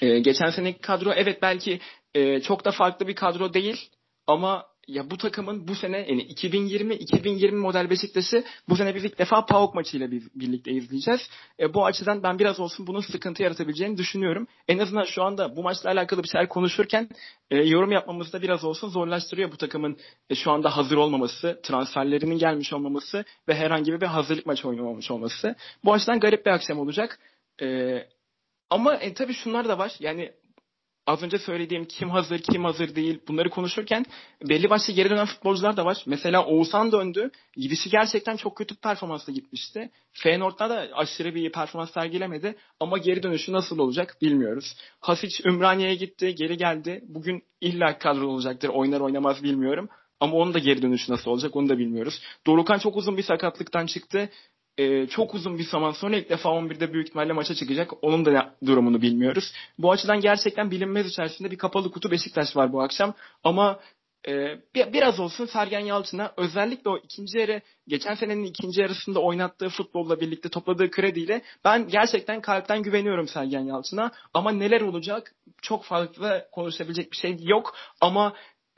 E, 0.00 0.18
geçen 0.18 0.50
seneki 0.50 0.80
kadro 0.80 1.12
evet 1.12 1.42
belki 1.42 1.80
e, 2.14 2.40
çok 2.40 2.64
da 2.64 2.70
farklı 2.70 3.08
bir 3.08 3.14
kadro 3.14 3.54
değil 3.54 3.90
ama 4.26 4.66
ya 4.88 5.10
bu 5.10 5.16
takımın 5.16 5.68
bu 5.68 5.74
sene 5.74 5.96
yani 5.96 6.22
2020-2020 6.22 7.54
model 7.54 7.90
Beşiktaş'ı 7.90 8.44
bu 8.68 8.76
sene 8.76 8.94
biz 8.94 9.04
ilk 9.04 9.18
defa 9.18 9.46
PAOK 9.46 9.74
maçıyla 9.74 10.10
biz 10.10 10.40
birlikte 10.40 10.72
izleyeceğiz. 10.72 11.20
E, 11.60 11.74
bu 11.74 11.86
açıdan 11.86 12.22
ben 12.22 12.38
biraz 12.38 12.60
olsun 12.60 12.86
bunun 12.86 13.00
sıkıntı 13.00 13.42
yaratabileceğini 13.42 13.98
düşünüyorum. 13.98 14.46
En 14.68 14.78
azından 14.78 15.04
şu 15.04 15.22
anda 15.22 15.56
bu 15.56 15.62
maçla 15.62 15.90
alakalı 15.90 16.22
bir 16.22 16.28
şeyler 16.28 16.48
konuşurken 16.48 17.08
e, 17.50 17.56
yorum 17.56 17.92
yapmamızda 17.92 18.42
biraz 18.42 18.64
olsun 18.64 18.88
zorlaştırıyor 18.88 19.52
bu 19.52 19.56
takımın 19.56 19.96
e, 20.30 20.34
şu 20.34 20.50
anda 20.50 20.76
hazır 20.76 20.96
olmaması, 20.96 21.60
transferlerinin 21.62 22.38
gelmiş 22.38 22.72
olmaması 22.72 23.24
ve 23.48 23.54
herhangi 23.54 24.00
bir 24.00 24.06
hazırlık 24.06 24.46
maçı 24.46 24.68
oynamamış 24.68 25.10
olması. 25.10 25.54
Bu 25.84 25.92
açıdan 25.92 26.20
garip 26.20 26.46
bir 26.46 26.50
akşam 26.50 26.78
olacak. 26.78 27.18
E, 27.62 27.98
ama 28.70 28.94
e, 28.94 29.14
tabii 29.14 29.34
şunlar 29.34 29.68
da 29.68 29.78
var. 29.78 29.92
Yani 30.00 30.32
az 31.06 31.22
önce 31.22 31.38
söylediğim 31.38 31.84
kim 31.84 32.10
hazır 32.10 32.38
kim 32.38 32.64
hazır 32.64 32.94
değil 32.94 33.20
bunları 33.28 33.50
konuşurken 33.50 34.04
belli 34.48 34.70
başlı 34.70 34.92
geri 34.92 35.10
dönen 35.10 35.26
futbolcular 35.26 35.76
da 35.76 35.84
var. 35.84 36.02
Mesela 36.06 36.44
Oğuzhan 36.46 36.92
döndü. 36.92 37.30
Gidişi 37.56 37.90
gerçekten 37.90 38.36
çok 38.36 38.56
kötü 38.56 38.74
bir 38.74 38.80
performansla 38.80 39.32
gitmişti. 39.32 39.90
Feyenoord'da 40.12 40.70
da 40.70 40.88
aşırı 40.94 41.34
bir 41.34 41.52
performans 41.52 41.92
sergilemedi 41.92 42.56
ama 42.80 42.98
geri 42.98 43.22
dönüşü 43.22 43.52
nasıl 43.52 43.78
olacak 43.78 44.16
bilmiyoruz. 44.22 44.76
Hasic 45.00 45.48
Ümraniye'ye 45.48 45.94
gitti, 45.94 46.34
geri 46.34 46.56
geldi. 46.56 47.04
Bugün 47.08 47.42
illa 47.60 47.98
kadro 47.98 48.26
olacaktır. 48.26 48.68
Oynar 48.68 49.00
oynamaz 49.00 49.42
bilmiyorum. 49.42 49.88
Ama 50.20 50.36
onun 50.36 50.54
da 50.54 50.58
geri 50.58 50.82
dönüşü 50.82 51.12
nasıl 51.12 51.30
olacak 51.30 51.56
onu 51.56 51.68
da 51.68 51.78
bilmiyoruz. 51.78 52.22
Dorukan 52.46 52.78
çok 52.78 52.96
uzun 52.96 53.16
bir 53.16 53.22
sakatlıktan 53.22 53.86
çıktı 53.86 54.28
e, 54.78 55.06
çok 55.06 55.34
uzun 55.34 55.58
bir 55.58 55.64
zaman 55.64 55.92
sonra 55.92 56.16
ilk 56.16 56.30
defa 56.30 56.48
11'de 56.48 56.92
büyük 56.92 57.08
ihtimalle 57.08 57.32
maça 57.32 57.54
çıkacak. 57.54 57.90
Onun 58.02 58.24
da 58.24 58.54
durumunu 58.66 59.02
bilmiyoruz. 59.02 59.52
Bu 59.78 59.92
açıdan 59.92 60.20
gerçekten 60.20 60.70
bilinmez 60.70 61.06
içerisinde 61.06 61.50
bir 61.50 61.58
kapalı 61.58 61.90
kutu 61.90 62.10
Beşiktaş 62.10 62.56
var 62.56 62.72
bu 62.72 62.82
akşam. 62.82 63.14
Ama 63.44 63.80
e, 64.28 64.58
biraz 64.74 65.20
olsun 65.20 65.46
Sergen 65.46 65.80
Yalçın'a 65.80 66.32
özellikle 66.36 66.90
o 66.90 66.98
ikinci 66.98 67.38
yarı 67.38 67.60
geçen 67.88 68.14
senenin 68.14 68.44
ikinci 68.44 68.80
yarısında 68.80 69.20
oynattığı 69.20 69.68
futbolla 69.68 70.20
birlikte 70.20 70.48
topladığı 70.48 70.90
krediyle 70.90 71.42
ben 71.64 71.88
gerçekten 71.88 72.40
kalpten 72.40 72.82
güveniyorum 72.82 73.28
Sergen 73.28 73.60
Yalçın'a 73.60 74.10
ama 74.34 74.52
neler 74.52 74.80
olacak 74.80 75.34
çok 75.62 75.84
fazla 75.84 76.50
konuşabilecek 76.52 77.12
bir 77.12 77.16
şey 77.16 77.36
yok 77.40 77.74
ama 78.00 78.32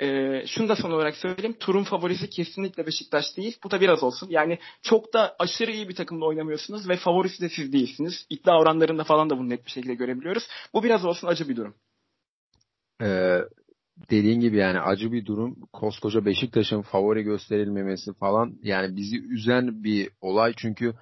e, 0.04 0.46
şunu 0.46 0.68
da 0.68 0.76
son 0.76 0.90
olarak 0.90 1.16
söyleyeyim. 1.16 1.56
Turun 1.60 1.84
favorisi 1.84 2.30
kesinlikle 2.30 2.86
Beşiktaş 2.86 3.36
değil. 3.36 3.58
Bu 3.64 3.70
da 3.70 3.80
biraz 3.80 4.02
olsun. 4.02 4.28
Yani 4.30 4.58
çok 4.82 5.14
da 5.14 5.36
aşırı 5.38 5.70
iyi 5.70 5.88
bir 5.88 5.94
takımda 5.94 6.24
oynamıyorsunuz 6.24 6.88
ve 6.88 6.96
favorisi 6.96 7.42
de 7.42 7.48
siz 7.48 7.72
değilsiniz. 7.72 8.26
İddia 8.30 8.58
oranlarında 8.58 9.04
falan 9.04 9.30
da 9.30 9.38
bunu 9.38 9.48
net 9.48 9.66
bir 9.66 9.70
şekilde 9.70 9.94
görebiliyoruz. 9.94 10.48
Bu 10.74 10.82
biraz 10.82 11.04
olsun 11.04 11.28
acı 11.28 11.48
bir 11.48 11.56
durum. 11.56 11.74
Ee, 13.02 13.38
dediğin 14.10 14.40
gibi 14.40 14.56
yani 14.56 14.80
acı 14.80 15.12
bir 15.12 15.26
durum. 15.26 15.56
Koskoca 15.72 16.24
Beşiktaş'ın 16.24 16.82
favori 16.82 17.22
gösterilmemesi 17.22 18.14
falan 18.14 18.58
yani 18.62 18.96
bizi 18.96 19.16
üzen 19.16 19.84
bir 19.84 20.10
olay 20.20 20.54
çünkü 20.56 20.94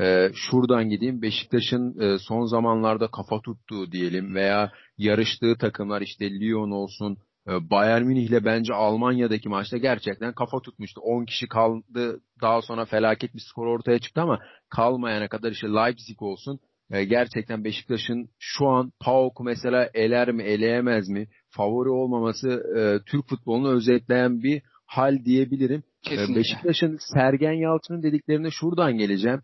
e, 0.00 0.28
şuradan 0.34 0.88
gideyim 0.88 1.22
Beşiktaş'ın 1.22 2.00
e, 2.00 2.18
son 2.18 2.44
zamanlarda 2.44 3.08
kafa 3.08 3.40
tuttuğu 3.40 3.92
diyelim 3.92 4.34
veya 4.34 4.72
yarıştığı 4.98 5.56
takımlar 5.58 6.00
işte 6.00 6.30
Lyon 6.30 6.70
olsun, 6.70 7.16
Bayern 7.46 8.04
Münih 8.04 8.22
ile 8.22 8.44
bence 8.44 8.74
Almanya'daki 8.74 9.48
maçta 9.48 9.76
gerçekten 9.76 10.32
kafa 10.32 10.60
tutmuştu. 10.60 11.00
10 11.00 11.24
kişi 11.24 11.48
kaldı. 11.48 12.20
Daha 12.42 12.62
sonra 12.62 12.84
felaket 12.84 13.34
bir 13.34 13.42
skor 13.50 13.66
ortaya 13.66 13.98
çıktı 13.98 14.20
ama 14.20 14.38
kalmayana 14.68 15.28
kadar 15.28 15.50
işte 15.52 15.68
Leipzig 15.68 16.22
olsun. 16.22 16.60
Ee, 16.90 17.04
gerçekten 17.04 17.64
Beşiktaş'ın 17.64 18.28
şu 18.38 18.68
an 18.68 18.92
PAOK 19.00 19.40
mesela 19.40 19.90
eler 19.94 20.32
mi 20.32 20.42
eleyemez 20.42 21.08
mi 21.08 21.28
favori 21.48 21.88
olmaması 21.88 22.48
e, 22.48 23.04
Türk 23.10 23.28
futbolunu 23.28 23.68
özetleyen 23.68 24.42
bir 24.42 24.62
hal 24.86 25.24
diyebilirim. 25.24 25.82
Ee, 26.06 26.08
Kesinlikle. 26.08 26.40
Beşiktaş'ın 26.40 26.98
Sergen 27.14 27.52
Yalçın'ın 27.52 28.02
dediklerine 28.02 28.50
şuradan 28.50 28.92
geleceğim. 28.98 29.42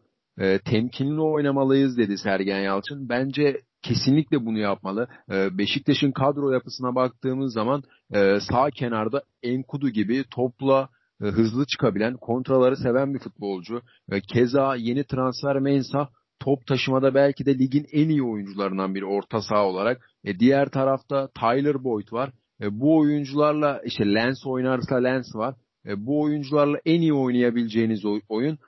Temkinli 0.59 1.21
oynamalıyız 1.21 1.99
dedi 1.99 2.19
Sergen 2.19 2.61
Yalçın. 2.61 3.09
Bence 3.09 3.61
kesinlikle 3.83 4.47
bunu 4.47 4.59
yapmalı. 4.59 5.09
Ee, 5.31 5.59
Beşiktaş'ın 5.59 6.13
kadro 6.13 6.51
yapısına 6.51 6.95
baktığımız 6.95 7.53
zaman 7.53 7.83
e, 8.15 8.39
sağ 8.51 8.71
kenarda 8.71 9.23
Enkudu 9.43 9.89
gibi 9.89 10.25
topla 10.31 10.89
e, 11.23 11.25
hızlı 11.25 11.67
çıkabilen, 11.67 12.17
kontraları 12.17 12.77
seven 12.77 13.15
bir 13.15 13.19
futbolcu. 13.19 13.83
E, 14.13 14.21
keza 14.21 14.77
yeni 14.77 15.05
transfer 15.05 15.59
Mensa 15.59 16.09
top 16.41 16.67
taşımada 16.67 17.15
belki 17.15 17.47
de 17.47 17.59
ligin 17.59 17.87
en 17.93 18.09
iyi 18.09 18.23
oyuncularından 18.23 18.95
biri 18.95 19.05
orta 19.05 19.43
saha 19.43 19.67
olarak. 19.67 20.09
diğer 20.39 20.69
tarafta 20.69 21.29
Tyler 21.29 21.85
Boyd 21.85 22.13
var. 22.13 22.31
bu 22.71 22.99
oyuncularla 22.99 23.81
işte 23.85 24.15
Lens 24.15 24.47
oynarsa 24.47 24.97
Lens 24.97 25.35
var. 25.35 25.55
bu 25.97 26.23
oyuncularla 26.23 26.79
en 26.85 27.01
iyi 27.01 27.15
oynayabileceğiniz 27.15 28.05
oyun 28.29 28.59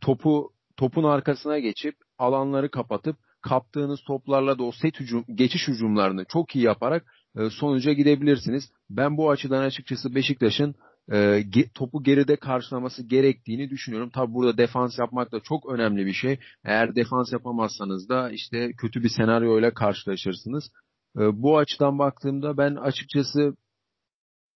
topu 0.00 0.50
topun 0.76 1.04
arkasına 1.04 1.58
geçip 1.58 1.94
alanları 2.18 2.70
kapatıp 2.70 3.16
kaptığınız 3.42 4.00
toplarla 4.06 4.58
da 4.58 4.64
o 4.64 4.72
set 4.72 5.00
hücum, 5.00 5.24
geçiş 5.34 5.68
hücumlarını 5.68 6.24
çok 6.24 6.56
iyi 6.56 6.64
yaparak 6.64 7.04
e, 7.36 7.50
sonuca 7.50 7.92
gidebilirsiniz. 7.92 8.72
Ben 8.90 9.16
bu 9.16 9.30
açıdan 9.30 9.62
açıkçası 9.62 10.14
Beşiktaş'ın 10.14 10.74
e, 11.12 11.42
topu 11.74 12.02
geride 12.02 12.36
karşılaması 12.36 13.02
gerektiğini 13.02 13.70
düşünüyorum. 13.70 14.10
Tabi 14.10 14.34
burada 14.34 14.58
defans 14.58 14.98
yapmak 14.98 15.32
da 15.32 15.40
çok 15.40 15.66
önemli 15.66 16.06
bir 16.06 16.12
şey. 16.12 16.38
Eğer 16.64 16.96
defans 16.96 17.32
yapamazsanız 17.32 18.08
da 18.08 18.30
işte 18.30 18.72
kötü 18.72 19.02
bir 19.02 19.08
senaryoyla 19.08 19.74
karşılaşırsınız. 19.74 20.70
E, 21.18 21.42
bu 21.42 21.58
açıdan 21.58 21.98
baktığımda 21.98 22.56
ben 22.56 22.74
açıkçası 22.74 23.56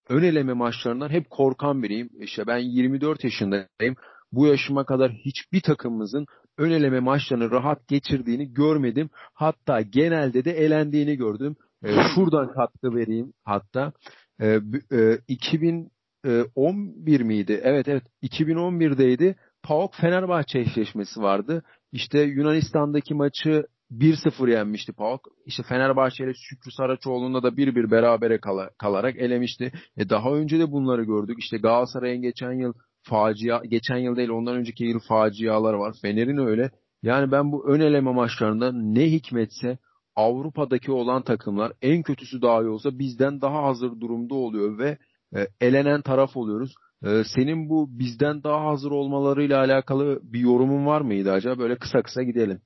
ön 0.09 0.23
eleme 0.23 0.53
maçlarından 0.53 1.09
hep 1.09 1.31
korkan 1.31 1.83
biriyim. 1.83 2.11
İşte 2.21 2.47
ben 2.47 2.59
24 2.59 3.25
yaşındayım. 3.25 3.97
Bu 4.33 4.47
yaşıma 4.47 4.85
kadar 4.85 5.13
hiçbir 5.13 5.61
takımımızın 5.61 6.27
ön 6.59 6.71
eleme 6.71 7.01
maçlarını 7.01 7.51
rahat 7.51 7.89
geçirdiğini 7.89 8.55
görmedim. 8.55 9.11
Hatta 9.35 9.81
genelde 9.81 10.45
de 10.45 10.51
elendiğini 10.53 11.17
gördüm. 11.17 11.57
E, 11.85 11.89
şuradan 12.15 12.53
katkı 12.53 12.95
vereyim 12.95 13.33
hatta. 13.45 13.93
E, 14.41 14.61
e, 14.93 15.19
2011 15.29 17.21
miydi? 17.21 17.61
Evet 17.63 17.89
evet 17.89 18.05
2011'deydi. 18.23 19.35
PAOK 19.63 19.95
Fenerbahçe 19.95 20.59
eşleşmesi 20.59 21.21
vardı. 21.21 21.63
İşte 21.93 22.21
Yunanistan'daki 22.21 23.15
maçı 23.15 23.67
1-0 23.93 24.51
yenmişti 24.51 24.93
PAOK. 24.93 25.29
İşte 25.47 25.63
Fenerbahçe 25.63 26.25
ile 26.25 26.35
Şükrü 26.35 26.71
Saraçoğlu'nda 26.71 27.43
da 27.43 27.49
1-1 27.49 27.91
berabere 27.91 28.41
kala, 28.41 28.71
kalarak 28.79 29.17
elemişti. 29.17 29.73
E 29.97 30.09
daha 30.09 30.31
önce 30.31 30.59
de 30.59 30.73
bunları 30.73 31.05
gördük. 31.05 31.37
İşte 31.39 31.59
Galatasaray'ın 31.59 32.23
geçen 32.23 32.53
yıl 32.53 32.73
facia 33.03 33.61
geçen 33.65 33.97
yıl 33.97 34.17
değil 34.17 34.29
ondan 34.29 34.57
önceki 34.57 34.85
yıl 34.85 35.01
facialar 35.09 35.75
var. 35.75 35.95
Fener'in 36.03 36.37
öyle. 36.37 36.71
Yani 37.03 37.33
ben 37.33 37.53
bu 37.53 37.69
ön 37.69 37.81
eleme 37.81 38.13
maçlarında 38.13 38.73
ne 38.73 39.13
hikmetse 39.13 39.79
Avrupa'daki 40.17 40.93
olan 40.93 41.23
takımlar 41.23 41.73
en 41.83 42.03
kötüsü 42.03 42.43
dahi 42.43 42.69
olsa 42.69 42.99
bizden 42.99 43.41
daha 43.41 43.63
hazır 43.63 44.01
durumda 44.01 44.35
oluyor 44.35 44.79
ve 44.79 44.99
e, 45.37 45.49
elenen 45.61 46.03
taraf 46.03 46.37
oluyoruz. 46.37 46.75
E, 47.05 47.23
senin 47.35 47.69
bu 47.69 47.99
bizden 47.99 48.43
daha 48.43 48.65
hazır 48.65 48.91
olmalarıyla 48.91 49.59
alakalı 49.59 50.21
bir 50.23 50.41
yorumun 50.41 50.87
var 50.87 51.01
mıydı 51.01 51.33
acaba? 51.33 51.59
Böyle 51.59 51.77
kısa 51.77 52.03
kısa 52.03 52.23
gidelim. 52.23 52.61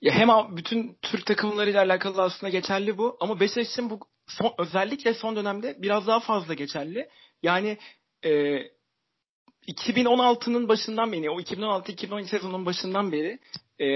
Ya 0.00 0.12
hem 0.12 0.56
bütün 0.56 0.96
Türk 1.02 1.26
takımlarıyla 1.26 1.82
alakalı 1.82 2.22
aslında 2.22 2.50
geçerli 2.50 2.98
bu 2.98 3.16
ama 3.20 3.40
Beşiktaş 3.40 3.68
için 3.68 3.90
bu 3.90 4.00
son, 4.26 4.54
özellikle 4.58 5.14
son 5.14 5.36
dönemde 5.36 5.76
biraz 5.82 6.06
daha 6.06 6.20
fazla 6.20 6.54
geçerli. 6.54 7.08
Yani 7.42 7.78
e, 8.24 8.30
2016'nın 9.68 10.68
başından 10.68 11.12
beri, 11.12 11.30
o 11.30 11.40
2016-2017 11.40 12.24
sezonunun 12.24 12.66
başından 12.66 13.12
beri 13.12 13.38
e, 13.80 13.86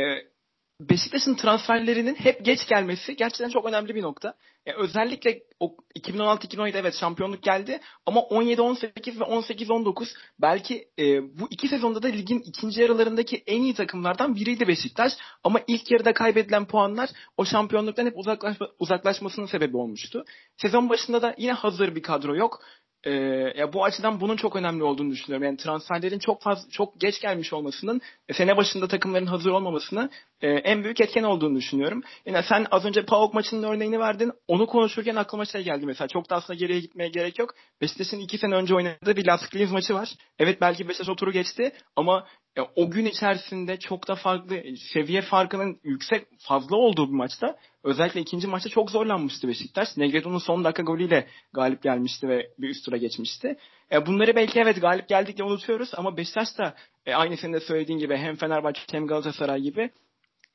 Beşiktaş'ın 0.81 1.35
transferlerinin 1.35 2.15
hep 2.15 2.45
geç 2.45 2.69
gelmesi 2.69 3.17
gerçekten 3.17 3.49
çok 3.49 3.67
önemli 3.67 3.95
bir 3.95 4.03
nokta. 4.03 4.35
Yani 4.67 4.79
özellikle 4.79 5.43
o 5.61 5.77
2016-2017 5.99 6.79
evet 6.79 6.95
şampiyonluk 6.95 7.43
geldi 7.43 7.81
ama 8.07 8.21
17-18 8.21 9.21
ve 9.21 9.25
18-19 9.25 10.15
belki 10.41 10.89
e, 10.99 11.23
bu 11.41 11.49
iki 11.51 11.69
sezonda 11.69 12.03
da 12.03 12.07
ligin 12.07 12.41
ikinci 12.41 12.81
yarılarındaki 12.81 13.43
en 13.47 13.63
iyi 13.63 13.75
takımlardan 13.75 14.37
biriydi 14.37 14.69
Beşiktaş. 14.69 15.13
Ama 15.45 15.61
ilk 15.67 15.91
yarıda 15.91 16.13
kaybedilen 16.13 16.65
puanlar 16.65 17.11
o 17.37 17.45
şampiyonluktan 17.45 18.07
hep 18.07 18.19
uzaklaşma, 18.19 18.69
uzaklaşmasının 18.79 19.47
sebebi 19.47 19.77
olmuştu. 19.77 20.25
Sezon 20.57 20.89
başında 20.89 21.23
da 21.23 21.35
yine 21.39 21.53
hazır 21.53 21.95
bir 21.95 22.03
kadro 22.03 22.37
yok. 22.37 22.63
Ee, 23.07 23.11
ya 23.57 23.73
bu 23.73 23.85
açıdan 23.85 24.21
bunun 24.21 24.37
çok 24.37 24.57
önemli 24.57 24.83
olduğunu 24.83 25.11
düşünüyorum. 25.11 25.45
Yani 25.47 25.57
transferlerin 25.57 26.19
çok 26.19 26.43
fazla 26.43 26.71
çok 26.71 27.01
geç 27.01 27.21
gelmiş 27.21 27.53
olmasının 27.53 28.01
e, 28.29 28.35
sene 28.35 28.57
başında 28.57 28.89
takımların 28.89 29.27
hazır 29.27 29.51
olmamasını 29.51 30.11
e, 30.41 30.49
en 30.49 30.85
büyük 30.85 31.01
etken 31.01 31.23
olduğunu 31.23 31.57
düşünüyorum. 31.57 32.03
Yani 32.27 32.45
sen 32.49 32.67
az 32.71 32.85
önce 32.85 33.05
PAOK 33.05 33.35
maçının 33.35 33.63
örneğini 33.63 33.99
verdin. 33.99 34.33
Onu 34.49 34.67
konuşurken 34.67 35.17
aklıma 35.17 35.45
şey 35.45 35.63
geldi 35.63 35.87
mesela. 35.87 36.09
Çok 36.09 36.31
da 36.31 36.37
aslında 36.37 36.59
geriye 36.59 36.81
gitmeye 36.81 37.09
gerek 37.09 37.39
yok. 37.39 37.55
Beşiktaş'ın 37.81 38.21
iki 38.21 38.39
sene 38.39 38.55
önce 38.55 38.75
oynadığı 38.75 39.17
bir 39.17 39.25
Linz 39.55 39.73
maçı 39.73 39.95
var. 39.95 40.15
Evet 40.39 40.61
belki 40.61 40.89
Beşiktaş 40.89 41.09
o 41.09 41.17
turu 41.17 41.33
geçti 41.33 41.73
ama 41.97 42.27
ya, 42.57 42.67
o 42.77 42.91
gün 42.91 43.05
içerisinde 43.05 43.79
çok 43.79 44.09
da 44.09 44.15
farklı 44.15 44.63
seviye 44.93 45.23
farkının 45.23 45.81
yüksek 45.85 46.27
fazla 46.39 46.77
olduğu 46.77 47.09
bir 47.09 47.15
maçta 47.15 47.57
özellikle 47.85 48.21
ikinci 48.21 48.47
maçta 48.47 48.69
çok 48.69 48.91
zorlanmıştı 48.91 49.49
Beşiktaş. 49.49 49.97
Negredo'nun 49.97 50.39
son 50.39 50.65
dakika 50.65 50.83
golüyle 50.83 51.27
galip 51.53 51.83
gelmişti 51.83 52.29
ve 52.29 52.49
bir 52.59 52.69
üst 52.69 52.85
tura 52.85 52.97
geçmişti. 52.97 53.57
E, 53.93 54.07
bunları 54.07 54.37
belki 54.37 54.61
evet 54.61 54.81
galip 54.81 55.09
geldik 55.09 55.37
diye 55.37 55.49
unutuyoruz 55.49 55.91
ama 55.97 56.17
Beşiktaş 56.17 56.59
da 56.59 56.75
e, 57.07 57.15
aynı 57.15 57.37
senin 57.37 57.53
de 57.53 57.61
söylediğin 57.61 57.99
gibi 57.99 58.17
hem 58.17 58.37
Fenerbahçe 58.37 58.81
hem 58.91 59.07
Galatasaray 59.07 59.61
gibi 59.61 59.91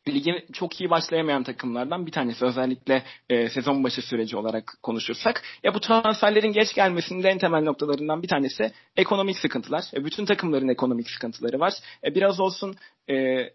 ligi 0.07 0.45
çok 0.53 0.81
iyi 0.81 0.89
başlayamayan 0.89 1.43
takımlardan 1.43 2.05
bir 2.05 2.11
tanesi. 2.11 2.45
Özellikle 2.45 3.03
e, 3.29 3.49
sezon 3.49 3.83
başı 3.83 4.01
süreci 4.01 4.37
olarak 4.37 4.73
konuşursak. 4.83 5.41
Ya 5.63 5.73
bu 5.73 5.79
transferlerin 5.79 6.53
geç 6.53 6.73
gelmesinin 6.75 7.23
en 7.23 7.37
temel 7.37 7.63
noktalarından 7.63 8.23
bir 8.23 8.27
tanesi 8.27 8.71
ekonomik 8.97 9.37
sıkıntılar. 9.37 9.83
E, 9.93 10.05
bütün 10.05 10.25
takımların 10.25 10.67
ekonomik 10.67 11.09
sıkıntıları 11.09 11.59
var. 11.59 11.73
E, 12.03 12.15
biraz 12.15 12.39
olsun 12.39 12.75
e, 13.09 13.45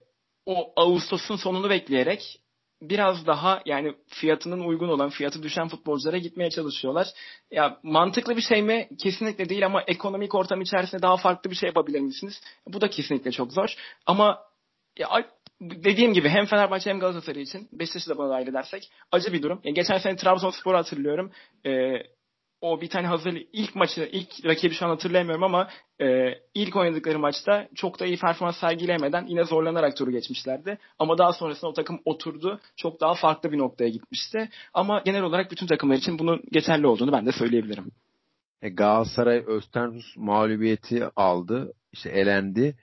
o 0.46 0.72
Ağustos'un 0.76 1.36
sonunu 1.36 1.70
bekleyerek 1.70 2.40
biraz 2.82 3.26
daha 3.26 3.62
yani 3.66 3.94
fiyatının 4.08 4.60
uygun 4.60 4.88
olan, 4.88 5.10
fiyatı 5.10 5.42
düşen 5.42 5.68
futbolculara 5.68 6.18
gitmeye 6.18 6.50
çalışıyorlar. 6.50 7.08
Ya 7.50 7.78
mantıklı 7.82 8.36
bir 8.36 8.42
şey 8.42 8.62
mi? 8.62 8.88
Kesinlikle 8.98 9.48
değil 9.48 9.66
ama 9.66 9.82
ekonomik 9.82 10.34
ortam 10.34 10.60
içerisinde 10.60 11.02
daha 11.02 11.16
farklı 11.16 11.50
bir 11.50 11.56
şey 11.56 11.66
yapabilir 11.66 12.00
misiniz? 12.00 12.40
Bu 12.68 12.80
da 12.80 12.90
kesinlikle 12.90 13.32
çok 13.32 13.52
zor. 13.52 13.74
Ama 14.06 14.38
ya 14.98 15.08
dediğim 15.70 16.12
gibi 16.12 16.28
hem 16.28 16.46
Fenerbahçe 16.46 16.90
hem 16.90 17.00
Galatasaray 17.00 17.42
için 17.42 17.68
Beşiktaş'ı 17.72 18.10
da 18.10 18.18
buna 18.18 18.30
dahil 18.30 18.48
edersek 18.48 18.90
acı 19.12 19.32
bir 19.32 19.42
durum. 19.42 19.60
Yani 19.64 19.74
geçen 19.74 19.98
sene 19.98 20.16
Trabzonspor'u 20.16 20.76
hatırlıyorum. 20.76 21.32
Ee, 21.66 22.02
o 22.60 22.80
bir 22.80 22.88
tane 22.88 23.06
hazır 23.06 23.42
ilk 23.52 23.74
maçı, 23.74 24.08
ilk 24.12 24.44
rakibi 24.44 24.74
şu 24.74 24.86
an 24.86 24.90
hatırlayamıyorum 24.90 25.44
ama 25.44 25.68
e, 26.00 26.34
ilk 26.54 26.76
oynadıkları 26.76 27.18
maçta 27.18 27.68
çok 27.74 28.00
da 28.00 28.06
iyi 28.06 28.18
performans 28.18 28.56
sergileyemeden 28.56 29.26
yine 29.26 29.44
zorlanarak 29.44 29.96
turu 29.96 30.10
geçmişlerdi. 30.10 30.78
Ama 30.98 31.18
daha 31.18 31.32
sonrasında 31.32 31.70
o 31.70 31.72
takım 31.72 32.00
oturdu. 32.04 32.60
Çok 32.76 33.00
daha 33.00 33.14
farklı 33.14 33.52
bir 33.52 33.58
noktaya 33.58 33.88
gitmişti. 33.88 34.48
Ama 34.74 35.02
genel 35.04 35.22
olarak 35.22 35.50
bütün 35.50 35.66
takımlar 35.66 35.96
için 35.96 36.18
bunun 36.18 36.42
geçerli 36.52 36.86
olduğunu 36.86 37.12
ben 37.12 37.26
de 37.26 37.32
söyleyebilirim. 37.32 37.90
E, 38.62 38.68
Galatasaray 38.68 39.44
Östernus 39.46 40.16
mağlubiyeti 40.16 41.04
aldı. 41.16 41.72
İşte 41.92 42.10
elendi. 42.10 42.76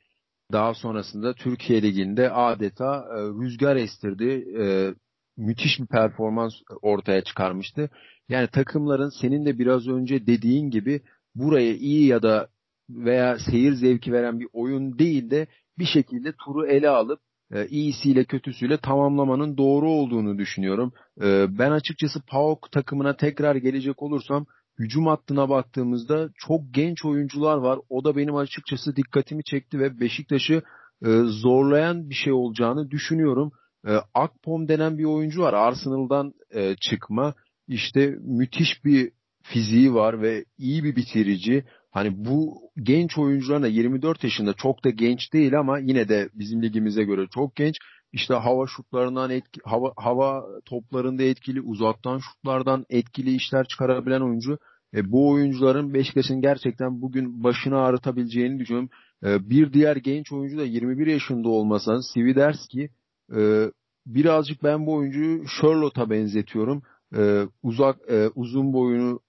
Daha 0.51 0.73
sonrasında 0.73 1.33
Türkiye 1.33 1.81
Ligi'nde 1.81 2.31
adeta 2.31 3.05
e, 3.09 3.17
rüzgar 3.21 3.75
estirdi. 3.75 4.45
E, 4.61 4.93
müthiş 5.37 5.79
bir 5.79 5.87
performans 5.87 6.53
ortaya 6.81 7.23
çıkarmıştı. 7.23 7.89
Yani 8.29 8.47
takımların 8.47 9.09
senin 9.21 9.45
de 9.45 9.59
biraz 9.59 9.87
önce 9.87 10.27
dediğin 10.27 10.69
gibi 10.69 11.01
buraya 11.35 11.73
iyi 11.73 12.07
ya 12.07 12.23
da 12.23 12.47
veya 12.89 13.37
seyir 13.39 13.73
zevki 13.73 14.13
veren 14.13 14.39
bir 14.39 14.47
oyun 14.53 14.99
değil 14.99 15.29
de 15.29 15.47
bir 15.79 15.85
şekilde 15.85 16.33
turu 16.45 16.67
ele 16.67 16.89
alıp 16.89 17.19
e, 17.53 17.67
iyisiyle 17.67 18.23
kötüsüyle 18.23 18.77
tamamlamanın 18.77 19.57
doğru 19.57 19.89
olduğunu 19.89 20.37
düşünüyorum. 20.37 20.93
E, 21.21 21.45
ben 21.59 21.71
açıkçası 21.71 22.21
PAOK 22.27 22.71
takımına 22.71 23.15
tekrar 23.15 23.55
gelecek 23.55 24.01
olursam 24.01 24.45
hücum 24.81 25.07
hattına 25.07 25.49
baktığımızda 25.49 26.29
çok 26.35 26.73
genç 26.73 27.05
oyuncular 27.05 27.57
var. 27.57 27.79
O 27.89 28.03
da 28.03 28.15
benim 28.15 28.35
açıkçası 28.35 28.95
dikkatimi 28.95 29.43
çekti 29.43 29.79
ve 29.79 29.99
Beşiktaş'ı 29.99 30.63
e, 31.05 31.09
zorlayan 31.25 32.09
bir 32.09 32.15
şey 32.15 32.33
olacağını 32.33 32.91
düşünüyorum. 32.91 33.51
E, 33.87 33.91
Akpom 34.13 34.67
denen 34.67 34.97
bir 34.97 35.05
oyuncu 35.05 35.41
var. 35.41 35.53
Arsenal'dan 35.53 36.33
e, 36.51 36.75
çıkma. 36.75 37.33
İşte 37.67 38.15
müthiş 38.21 38.85
bir 38.85 39.11
fiziği 39.43 39.93
var 39.93 40.21
ve 40.21 40.45
iyi 40.57 40.83
bir 40.83 40.95
bitirici. 40.95 41.63
Hani 41.91 42.25
bu 42.25 42.61
genç 42.83 43.17
oyuncuların 43.17 43.63
da 43.63 43.67
24 43.67 44.23
yaşında 44.23 44.53
çok 44.53 44.83
da 44.83 44.89
genç 44.89 45.33
değil 45.33 45.59
ama 45.59 45.79
yine 45.79 46.09
de 46.09 46.29
bizim 46.33 46.63
ligimize 46.63 47.03
göre 47.03 47.27
çok 47.33 47.55
genç. 47.55 47.75
İşte 48.13 48.33
hava 48.33 48.67
şutlarından 48.67 49.29
etki, 49.29 49.61
hava, 49.63 49.93
hava 49.97 50.45
toplarında 50.65 51.23
etkili, 51.23 51.61
uzaktan 51.61 52.19
şutlardan 52.19 52.85
etkili 52.89 53.35
işler 53.35 53.67
çıkarabilen 53.67 54.21
oyuncu. 54.21 54.57
E, 54.95 55.11
bu 55.11 55.29
oyuncuların 55.29 55.93
Beşiktaş'ın 55.93 56.41
gerçekten 56.41 57.01
bugün 57.01 57.43
başını 57.43 57.77
ağrıtabileceğini 57.77 58.59
düşünüyorum. 58.59 58.89
E, 59.23 59.49
bir 59.49 59.73
diğer 59.73 59.95
genç 59.95 60.31
oyuncu 60.31 60.57
da 60.57 60.65
21 60.65 61.07
yaşında 61.07 61.49
olmasa 61.49 62.01
Sviderski 62.01 62.89
e, 63.35 63.71
birazcık 64.05 64.63
ben 64.63 64.85
bu 64.85 64.93
oyuncuyu 64.93 65.43
Charlotte'a 65.61 66.09
benzetiyorum. 66.09 66.81
E, 67.15 67.43
uzak 67.63 67.97
e, 68.09 68.29
uzun 68.35 68.73
boyunu 68.73 69.19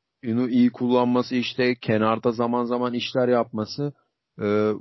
iyi 0.48 0.70
kullanması 0.70 1.34
işte 1.34 1.74
kenarda 1.74 2.32
zaman 2.32 2.64
zaman 2.64 2.94
işler 2.94 3.28
yapması 3.28 3.92
e, 4.42 4.72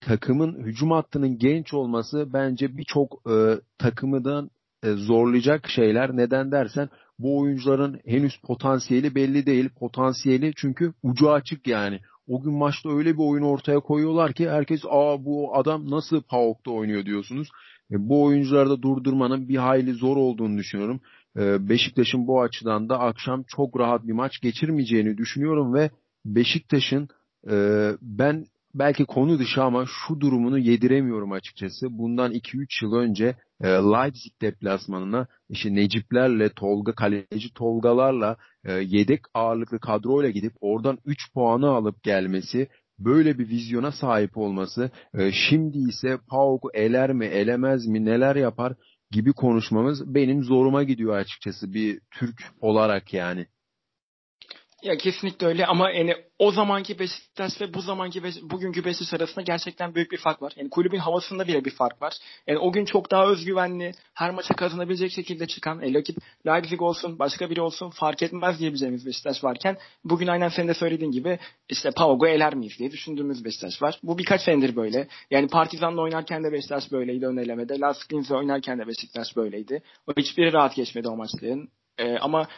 takımın 0.00 0.64
hücum 0.64 0.90
hattının 0.90 1.38
genç 1.38 1.74
olması 1.74 2.32
bence 2.32 2.76
birçok 2.76 3.22
e, 3.30 3.60
takımıdan 3.78 4.50
e, 4.82 4.92
zorlayacak 4.92 5.68
şeyler. 5.68 6.16
Neden 6.16 6.52
dersen 6.52 6.88
bu 7.18 7.38
oyuncuların 7.38 8.00
henüz 8.04 8.40
potansiyeli 8.40 9.14
belli 9.14 9.46
değil. 9.46 9.68
Potansiyeli 9.68 10.52
çünkü 10.56 10.92
ucu 11.02 11.30
açık 11.30 11.66
yani. 11.66 12.00
O 12.28 12.42
gün 12.42 12.52
maçta 12.52 12.90
öyle 12.90 13.14
bir 13.14 13.22
oyun 13.22 13.42
ortaya 13.42 13.80
koyuyorlar 13.80 14.32
ki 14.32 14.50
herkes 14.50 14.80
aa 14.88 15.24
bu 15.24 15.56
adam 15.56 15.90
nasıl 15.90 16.22
PAOK'ta 16.22 16.70
oynuyor 16.70 17.06
diyorsunuz. 17.06 17.48
E, 17.90 18.08
bu 18.08 18.22
oyuncuları 18.22 18.70
da 18.70 18.82
durdurmanın 18.82 19.48
bir 19.48 19.56
hayli 19.56 19.92
zor 19.92 20.16
olduğunu 20.16 20.58
düşünüyorum. 20.58 21.00
E, 21.36 21.68
Beşiktaş'ın 21.68 22.26
bu 22.26 22.42
açıdan 22.42 22.88
da 22.88 22.98
akşam 22.98 23.42
çok 23.42 23.80
rahat 23.80 24.06
bir 24.06 24.12
maç 24.12 24.40
geçirmeyeceğini 24.40 25.18
düşünüyorum 25.18 25.74
ve 25.74 25.90
Beşiktaş'ın 26.24 27.08
e, 27.50 27.88
ben 28.02 28.44
belki 28.74 29.04
konu 29.04 29.38
dışı 29.38 29.62
ama 29.62 29.86
şu 29.86 30.20
durumunu 30.20 30.58
yediremiyorum 30.58 31.32
açıkçası. 31.32 31.86
Bundan 31.90 32.32
2-3 32.32 32.84
yıl 32.84 32.94
önce 32.94 33.36
e, 33.60 33.68
Leipzig 33.68 34.32
deplasmanına 34.42 35.26
işte 35.48 35.74
Neciplerle, 35.74 36.48
Tolga, 36.48 36.92
kaleci 36.92 37.54
Tolgalarla 37.54 38.36
e, 38.64 38.72
yedek 38.72 39.20
ağırlıklı 39.34 39.80
kadroyla 39.80 40.30
gidip 40.30 40.52
oradan 40.60 40.98
3 41.04 41.32
puanı 41.34 41.70
alıp 41.70 42.02
gelmesi 42.02 42.68
böyle 42.98 43.38
bir 43.38 43.48
vizyona 43.48 43.92
sahip 43.92 44.38
olması, 44.38 44.90
e, 45.14 45.32
şimdi 45.32 45.78
ise 45.78 46.18
PAOK'u 46.28 46.70
eler 46.74 47.12
mi, 47.12 47.26
elemez 47.26 47.86
mi, 47.86 48.04
neler 48.04 48.36
yapar 48.36 48.74
gibi 49.10 49.32
konuşmamız 49.32 50.14
benim 50.14 50.44
zoruma 50.44 50.82
gidiyor 50.82 51.16
açıkçası 51.16 51.72
bir 51.72 52.00
Türk 52.10 52.42
olarak 52.60 53.14
yani. 53.14 53.46
Ya 54.82 54.96
kesinlikle 54.96 55.46
öyle 55.46 55.66
ama 55.66 55.90
yani 55.90 56.14
o 56.38 56.50
zamanki 56.52 56.98
Beşiktaş 56.98 57.60
ve 57.60 57.74
bu 57.74 57.80
zamanki 57.80 58.24
Beş 58.24 58.34
bugünkü 58.42 58.84
Beşiktaş 58.84 59.20
arasında 59.20 59.42
gerçekten 59.42 59.94
büyük 59.94 60.12
bir 60.12 60.16
fark 60.18 60.42
var. 60.42 60.52
Yani 60.56 60.70
kulübün 60.70 60.98
havasında 60.98 61.48
bile 61.48 61.64
bir 61.64 61.70
fark 61.70 62.02
var. 62.02 62.14
Yani 62.46 62.58
o 62.58 62.72
gün 62.72 62.84
çok 62.84 63.10
daha 63.10 63.26
özgüvenli, 63.26 63.92
her 64.14 64.30
maça 64.30 64.54
kazanabilecek 64.54 65.12
şekilde 65.12 65.46
çıkan, 65.46 65.82
el 65.82 65.94
rakip 65.94 66.16
Leipzig 66.46 66.82
olsun, 66.82 67.18
başka 67.18 67.50
biri 67.50 67.60
olsun 67.60 67.90
fark 67.90 68.22
etmez 68.22 68.58
diyebileceğimiz 68.58 69.06
Beşiktaş 69.06 69.44
varken 69.44 69.76
bugün 70.04 70.26
aynen 70.26 70.48
senin 70.48 70.68
de 70.68 70.74
söylediğin 70.74 71.10
gibi 71.10 71.38
işte 71.68 71.90
Paog'u 71.90 72.26
eler 72.26 72.54
miyiz 72.54 72.78
diye 72.78 72.90
düşündüğümüz 72.90 73.44
Beşiktaş 73.44 73.82
var. 73.82 73.98
Bu 74.02 74.18
birkaç 74.18 74.40
senedir 74.40 74.76
böyle. 74.76 75.08
Yani 75.30 75.48
Partizan'la 75.48 76.00
oynarken 76.00 76.44
de 76.44 76.52
Beşiktaş 76.52 76.92
böyleydi 76.92 77.26
ön 77.26 77.36
elemede. 77.36 77.80
Las 77.80 77.98
oynarken 78.30 78.78
de 78.78 78.86
Beşiktaş 78.86 79.36
böyleydi. 79.36 79.82
O 80.06 80.12
hiçbiri 80.16 80.52
rahat 80.52 80.76
geçmedi 80.76 81.08
o 81.08 81.16
maçların. 81.16 81.68
E, 81.98 82.18
ama 82.18 82.48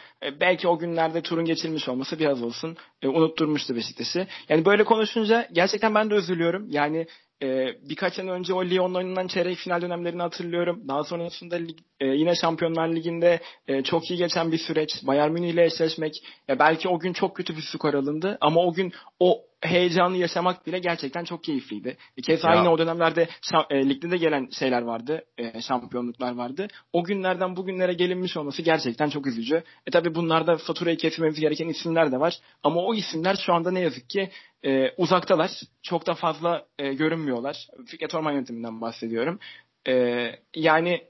belki 0.41 0.67
o 0.67 0.77
günlerde 0.77 1.21
turun 1.21 1.45
geçilmiş 1.45 1.89
olması 1.89 2.19
biraz 2.19 2.43
olsun 2.43 2.77
e, 3.01 3.07
unutturmuştu 3.07 3.75
Beşiktaş'ı. 3.75 4.27
Yani 4.49 4.65
böyle 4.65 4.83
konuşunca 4.83 5.47
gerçekten 5.51 5.95
ben 5.95 6.09
de 6.09 6.15
üzülüyorum. 6.15 6.67
Yani 6.69 7.07
e, 7.43 7.67
birkaç 7.89 8.13
sene 8.13 8.31
önce 8.31 8.53
o 8.53 8.65
Lyon'la 8.65 8.97
oynanan 8.97 9.27
çeyrek 9.27 9.57
final 9.57 9.81
dönemlerini 9.81 10.21
hatırlıyorum. 10.21 10.87
Daha 10.87 11.03
sonrasında 11.03 11.55
lig, 11.55 11.77
e, 11.99 12.05
yine 12.05 12.35
Şampiyonlar 12.35 12.87
Ligi'nde 12.87 13.39
e, 13.67 13.83
çok 13.83 14.11
iyi 14.11 14.17
geçen 14.17 14.51
bir 14.51 14.57
süreç. 14.57 14.89
Bayern 15.03 15.31
Münih 15.31 15.49
ile 15.49 15.65
eşleşmek. 15.65 16.13
E, 16.49 16.59
belki 16.59 16.89
o 16.89 16.99
gün 16.99 17.13
çok 17.13 17.35
kötü 17.35 17.57
bir 17.57 17.61
skor 17.61 17.93
alındı 17.93 18.37
ama 18.41 18.61
o 18.61 18.73
gün 18.73 18.93
o 19.19 19.41
heyecanı 19.65 20.17
yaşamak 20.17 20.67
bile 20.67 20.79
gerçekten 20.79 21.23
çok 21.23 21.43
keyifliydi. 21.43 21.97
Bir 22.17 22.23
kez 22.23 22.43
ya. 22.43 22.49
aynı 22.49 22.71
o 22.71 22.77
dönemlerde 22.77 23.29
e, 23.69 23.89
ligde 23.89 24.11
de 24.11 24.17
gelen 24.17 24.49
şeyler 24.59 24.81
vardı. 24.81 25.25
E, 25.37 25.61
şampiyonluklar 25.61 26.35
vardı. 26.35 26.67
O 26.93 27.03
günlerden 27.03 27.55
bugünlere 27.55 27.93
gelinmiş 27.93 28.37
olması 28.37 28.61
gerçekten 28.61 29.09
çok 29.09 29.27
üzücü. 29.27 29.63
E 29.87 29.91
tabi 29.91 30.15
bunlarda 30.15 30.57
faturayı 30.57 30.97
kesmemiz 30.97 31.39
gereken 31.39 31.67
isimler 31.67 32.11
de 32.11 32.19
var. 32.19 32.39
Ama 32.63 32.81
o 32.81 32.93
isimler 32.93 33.35
şu 33.45 33.53
anda 33.53 33.71
ne 33.71 33.79
yazık 33.79 34.09
ki 34.09 34.29
e, 34.63 34.91
uzaktalar. 34.97 35.51
Çok 35.83 36.07
da 36.07 36.13
fazla 36.13 36.65
e, 36.79 36.93
görünmüyorlar. 36.93 37.67
Fikret 37.85 38.15
Orman 38.15 38.31
yönetiminden 38.31 38.81
bahsediyorum. 38.81 39.39
E, 39.87 40.25
yani 40.55 41.01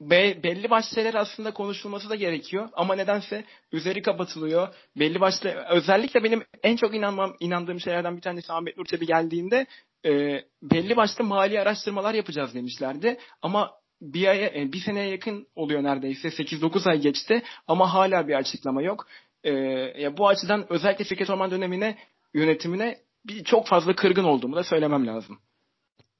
be, 0.00 0.42
belli 0.42 0.70
başlı 0.70 0.94
şeyler 0.94 1.14
aslında 1.14 1.54
konuşulması 1.54 2.10
da 2.10 2.14
gerekiyor 2.14 2.68
ama 2.72 2.94
nedense 2.94 3.44
üzeri 3.72 4.02
kapatılıyor. 4.02 4.68
Belli 4.96 5.20
başlı 5.20 5.50
özellikle 5.70 6.24
benim 6.24 6.42
en 6.62 6.76
çok 6.76 6.94
inanmam 6.94 7.36
inandığım 7.40 7.80
şeylerden 7.80 8.16
bir 8.16 8.22
tanesi 8.22 8.52
Ahmet 8.52 8.76
Nur 8.76 8.86
geldiğinde 8.86 9.66
e, 10.06 10.42
belli 10.62 10.96
başlı 10.96 11.24
mali 11.24 11.60
araştırmalar 11.60 12.14
yapacağız 12.14 12.54
demişlerdi 12.54 13.18
ama 13.42 13.70
bir 14.00 14.26
aya, 14.26 14.46
e, 14.46 14.72
bir 14.72 14.80
seneye 14.80 15.08
yakın 15.08 15.46
oluyor 15.54 15.82
neredeyse 15.82 16.28
8-9 16.28 16.90
ay 16.90 17.00
geçti 17.00 17.42
ama 17.66 17.94
hala 17.94 18.28
bir 18.28 18.34
açıklama 18.34 18.82
yok. 18.82 19.06
E, 19.44 19.52
ya 19.98 20.16
bu 20.16 20.28
açıdan 20.28 20.72
özellikle 20.72 21.04
Fikret 21.04 21.30
Orman 21.30 21.50
dönemine 21.50 21.98
yönetimine 22.34 22.98
bir 23.24 23.44
çok 23.44 23.66
fazla 23.66 23.94
kırgın 23.96 24.24
olduğumu 24.24 24.56
da 24.56 24.64
söylemem 24.64 25.06
lazım. 25.06 25.38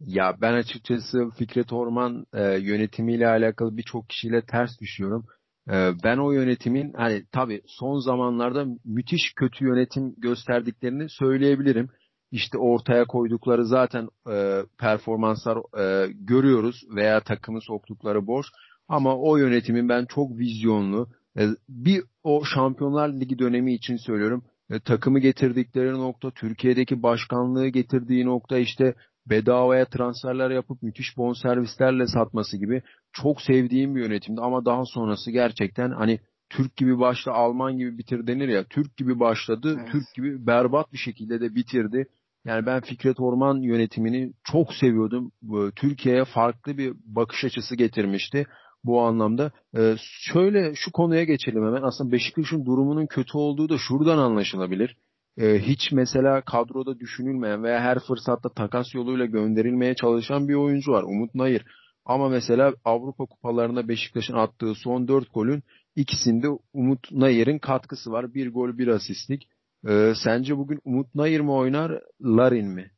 Ya 0.01 0.37
ben 0.41 0.53
açıkçası 0.53 1.31
Fikret 1.39 1.73
Orman 1.73 2.27
e, 2.35 2.43
yönetimiyle 2.43 3.29
alakalı 3.29 3.77
birçok 3.77 4.09
kişiyle 4.09 4.43
ters 4.43 4.81
düşüyorum. 4.81 5.27
E, 5.71 5.93
ben 6.05 6.19
o 6.19 6.33
yönetimin 6.33 6.93
hani 6.93 7.25
tabii 7.33 7.63
son 7.67 7.99
zamanlarda 7.99 8.67
müthiş 8.85 9.33
kötü 9.37 9.65
yönetim 9.65 10.15
gösterdiklerini 10.19 11.09
söyleyebilirim. 11.09 11.89
İşte 12.31 12.59
ortaya 12.59 13.05
koydukları 13.05 13.67
zaten 13.67 14.09
e, 14.31 14.63
performanslar 14.79 15.59
e, 15.79 16.13
görüyoruz 16.13 16.85
veya 16.97 17.21
takımı 17.21 17.61
soktukları 17.61 18.27
borç. 18.27 18.47
Ama 18.89 19.19
o 19.19 19.37
yönetimin 19.37 19.89
ben 19.89 20.07
çok 20.07 20.39
vizyonlu, 20.39 21.09
e, 21.39 21.49
bir 21.69 22.03
o 22.23 22.45
Şampiyonlar 22.45 23.09
Ligi 23.09 23.39
dönemi 23.39 23.75
için 23.75 23.97
söylüyorum. 23.97 24.45
E, 24.71 24.81
takımı 24.81 25.19
getirdikleri 25.19 25.93
nokta, 25.93 26.31
Türkiye'deki 26.31 27.03
başkanlığı 27.03 27.69
getirdiği 27.69 28.27
nokta 28.27 28.59
işte 28.59 28.95
bedavaya 29.27 29.85
transferler 29.85 30.51
yapıp 30.51 30.83
müthiş 30.83 31.17
bonservislerle 31.17 32.07
satması 32.07 32.57
gibi 32.57 32.83
çok 33.13 33.43
sevdiğim 33.43 33.97
bir 33.97 34.01
yönetimdi 34.01 34.41
ama 34.41 34.65
daha 34.65 34.85
sonrası 34.85 35.31
gerçekten 35.31 35.91
hani 35.91 36.21
Türk 36.51 36.77
gibi 36.77 36.99
başla 36.99 37.33
Alman 37.33 37.77
gibi 37.79 37.99
bitir 37.99 38.27
denir 38.27 38.49
ya. 38.49 38.65
Türk 38.65 38.97
gibi 38.97 39.21
başladı, 39.21 39.77
evet. 39.79 39.93
Türk 39.93 40.15
gibi 40.15 40.47
berbat 40.47 40.93
bir 40.93 40.99
şekilde 40.99 41.41
de 41.41 41.55
bitirdi. 41.55 42.07
Yani 42.45 42.67
ben 42.67 42.81
Fikret 42.81 43.21
Orman 43.21 43.63
yönetimini 43.63 44.33
çok 44.45 44.75
seviyordum. 44.75 45.33
Türkiye'ye 45.77 46.25
farklı 46.25 46.79
bir 46.79 46.95
bakış 47.05 47.45
açısı 47.45 47.77
getirmişti 47.77 48.47
bu 48.85 49.03
anlamda. 49.03 49.53
Ee, 49.77 49.95
şöyle 50.33 50.75
şu 50.75 50.93
konuya 50.93 51.25
geçelim 51.25 51.67
hemen. 51.67 51.83
Aslında 51.83 52.13
Beşiktaş'ın 52.13 52.67
durumunun 52.67 53.07
kötü 53.07 53.39
olduğu 53.39 53.69
da 53.69 53.79
şuradan 53.79 54.19
anlaşılabilir. 54.19 54.97
Ee, 55.39 55.59
hiç 55.59 55.93
mesela 55.93 56.41
kadroda 56.41 56.99
düşünülmeyen 56.99 57.63
veya 57.63 57.81
her 57.81 57.99
fırsatta 57.99 58.49
takas 58.49 58.95
yoluyla 58.95 59.27
gönderilmeye 59.27 59.95
çalışan 59.95 60.49
bir 60.49 60.55
oyuncu 60.55 60.93
var. 60.93 61.03
Umut 61.03 61.35
Nayır. 61.35 61.65
Ama 62.05 62.29
mesela 62.29 62.75
Avrupa 62.85 63.27
kupalarında 63.27 63.89
Beşiktaş'ın 63.89 64.35
attığı 64.35 64.75
son 64.75 65.09
4 65.09 65.35
golün 65.35 65.63
ikisinde 65.97 66.49
Umut 66.73 67.13
Nayır'ın 67.13 67.59
katkısı 67.59 68.11
var. 68.13 68.35
Bir 68.35 68.53
gol 68.53 68.79
bir 68.79 68.89
asistlik. 68.89 69.49
Ee, 69.89 70.13
sence 70.25 70.57
bugün 70.57 70.81
Umut 70.85 71.15
Nayır 71.15 71.41
mı 71.41 71.55
oynar, 71.55 72.01
Larin 72.23 72.69
mi? 72.69 72.91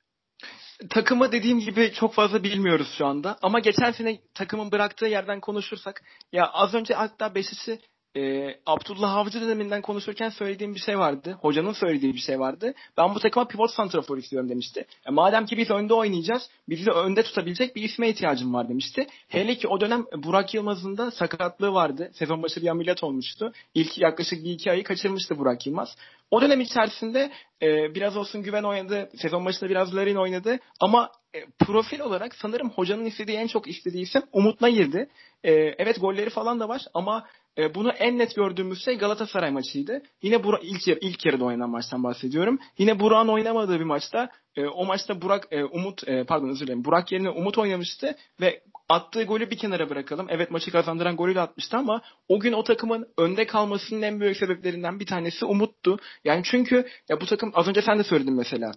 Takımı 0.91 1.33
dediğim 1.33 1.61
gibi 1.61 1.93
çok 1.93 2.15
fazla 2.15 2.43
bilmiyoruz 2.43 2.95
şu 2.99 3.07
anda. 3.07 3.39
Ama 3.43 3.59
geçen 3.59 3.91
sene 3.93 4.19
takımın 4.35 4.73
bıraktığı 4.73 5.07
yerden 5.07 5.41
konuşursak 5.41 6.03
ya 6.33 6.47
az 6.47 6.75
önce 6.75 6.95
hatta 6.95 7.35
Beşiktaş'ı 7.35 7.79
e, 8.17 8.55
Abdullah 8.67 9.15
Avcı 9.15 9.41
döneminden 9.41 9.83
konuşurken 9.83 10.29
söylediğim 10.29 10.75
bir 10.75 10.81
şey 10.81 10.99
vardı. 10.99 11.39
Hocanın 11.41 11.73
söylediği 11.73 12.15
bir 12.15 12.19
şey 12.19 12.41
vardı. 12.41 12.75
Ben 12.97 13.15
bu 13.15 13.21
takıma 13.21 13.49
pivot 13.49 13.71
santrafor 13.71 14.19
istiyorum 14.19 14.49
demişti. 14.49 14.87
E, 15.07 15.11
madem 15.11 15.47
ki 15.47 15.57
biz 15.57 15.71
önde 15.71 15.95
oynayacağız, 15.95 16.51
bizi 16.69 16.91
önde 16.91 17.23
tutabilecek 17.23 17.77
bir 17.77 17.83
isme 17.83 18.09
ihtiyacım 18.09 18.55
var 18.55 18.69
demişti. 18.69 19.07
Hele 19.29 19.55
ki 19.55 19.69
o 19.69 19.81
dönem 19.81 20.05
Burak 20.17 20.55
Yılmaz'ın 20.55 20.97
da 20.97 21.11
sakatlığı 21.11 21.73
vardı. 21.73 22.11
Sezon 22.15 22.43
başı 22.43 22.63
bir 22.63 22.69
ameliyat 22.69 23.05
olmuştu. 23.05 23.53
İlk 23.75 23.99
yaklaşık 23.99 24.45
bir 24.45 24.51
iki 24.51 24.71
ayı 24.71 24.85
kaçırmıştı 24.85 25.39
Burak 25.39 25.67
Yılmaz. 25.67 25.97
O 26.31 26.41
dönem 26.41 26.61
içerisinde 26.61 27.31
e, 27.63 27.95
biraz 27.95 28.17
olsun 28.17 28.43
güven 28.43 28.63
oynadı. 28.63 29.11
Sezon 29.17 29.45
başında 29.45 29.71
biraz 29.71 29.97
Larin 29.97 30.17
oynadı. 30.17 30.59
Ama 30.81 31.11
e, 31.35 31.45
profil 31.59 32.01
olarak 32.01 32.35
sanırım 32.35 32.71
hocanın 32.71 33.05
istediği 33.05 33.37
en 33.37 33.47
çok 33.47 33.69
istediği 33.69 34.03
isim 34.03 34.23
Umut 34.33 34.61
Nayir'di. 34.61 35.09
E, 35.45 35.53
evet 35.53 36.01
golleri 36.01 36.31
falan 36.31 36.61
da 36.61 36.69
var 36.69 36.83
ama 36.95 37.27
e, 37.59 37.75
bunu 37.75 37.91
en 37.91 38.19
net 38.19 38.35
gördüğümüz 38.35 38.85
şey 38.85 38.99
Galatasaray 38.99 39.51
maçıydı. 39.51 40.03
Yine 40.23 40.45
Bura, 40.45 40.59
ilk, 40.63 40.89
yer, 40.89 40.99
ilk 41.01 41.27
yarıda 41.27 41.45
oynanan 41.45 41.71
maçtan 41.71 42.05
bahsediyorum. 42.05 42.59
Yine 42.79 43.01
Burak'ın 43.01 43.29
oynamadığı 43.29 43.81
bir 43.81 43.85
maçta 43.85 44.31
e, 44.57 44.67
o 44.67 44.85
maçta 44.85 45.23
Burak 45.23 45.49
e, 45.51 45.65
Umut 45.65 46.09
e, 46.09 46.25
pardon 46.25 46.49
özür 46.49 46.67
dilerim. 46.67 46.85
Burak 46.85 47.13
yerine 47.13 47.31
Umut 47.31 47.59
oynamıştı 47.59 48.17
ve 48.41 48.63
attığı 48.89 49.25
golü 49.25 49.51
bir 49.51 49.59
kenara 49.59 49.91
bırakalım. 49.91 50.27
Evet 50.31 50.51
maçı 50.51 50.71
kazandıran 50.71 51.17
golü 51.17 51.35
de 51.35 51.41
atmıştı 51.41 51.77
ama 51.77 52.03
o 52.29 52.41
gün 52.41 52.53
o 52.53 52.65
takımın 52.65 53.07
önde 53.19 53.47
kalmasının 53.47 54.03
en 54.03 54.21
büyük 54.21 54.37
sebeplerinden 54.37 55.01
bir 55.01 55.07
tanesi 55.07 55.45
Umut'tu. 55.45 55.99
Yani 56.25 56.43
çünkü 56.45 56.89
ya 57.09 57.21
bu 57.21 57.27
takım 57.27 57.53
az 57.55 57.69
önce 57.69 57.83
sen 57.83 57.99
de 57.99 58.05
söyledin 58.05 58.35
mesela. 58.35 58.73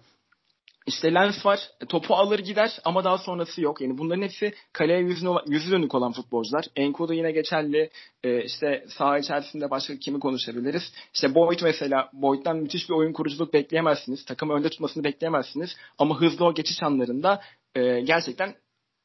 İşte 0.86 1.14
Lens 1.14 1.46
var. 1.46 1.60
E, 1.80 1.86
topu 1.86 2.14
alır 2.14 2.38
gider 2.38 2.78
ama 2.84 3.04
daha 3.04 3.18
sonrası 3.18 3.60
yok. 3.60 3.80
Yani 3.80 3.98
bunların 3.98 4.22
hepsi 4.22 4.54
kaleye 4.72 5.00
yüzüne, 5.00 5.30
yüzü 5.46 5.70
dönük 5.70 5.94
olan 5.94 6.12
futbolcular. 6.12 6.64
Enkodu 6.76 7.12
yine 7.12 7.32
geçerli. 7.32 7.90
Ee, 8.24 8.44
işte 8.44 8.84
saha 8.88 9.18
içerisinde 9.18 9.70
başka 9.70 9.96
kimi 9.96 10.20
konuşabiliriz? 10.20 10.92
İşte 11.14 11.34
Boyd 11.34 11.60
mesela. 11.62 12.10
Boyd'dan 12.12 12.56
müthiş 12.56 12.88
bir 12.88 12.94
oyun 12.94 13.12
kuruculuk 13.12 13.52
bekleyemezsiniz. 13.52 14.24
Takımı 14.24 14.52
önde 14.52 14.68
tutmasını 14.70 15.04
bekleyemezsiniz. 15.04 15.76
Ama 15.98 16.20
hızlı 16.20 16.44
o 16.44 16.54
geçiş 16.54 16.82
anlarında 16.82 17.42
e, 17.74 18.00
gerçekten 18.00 18.54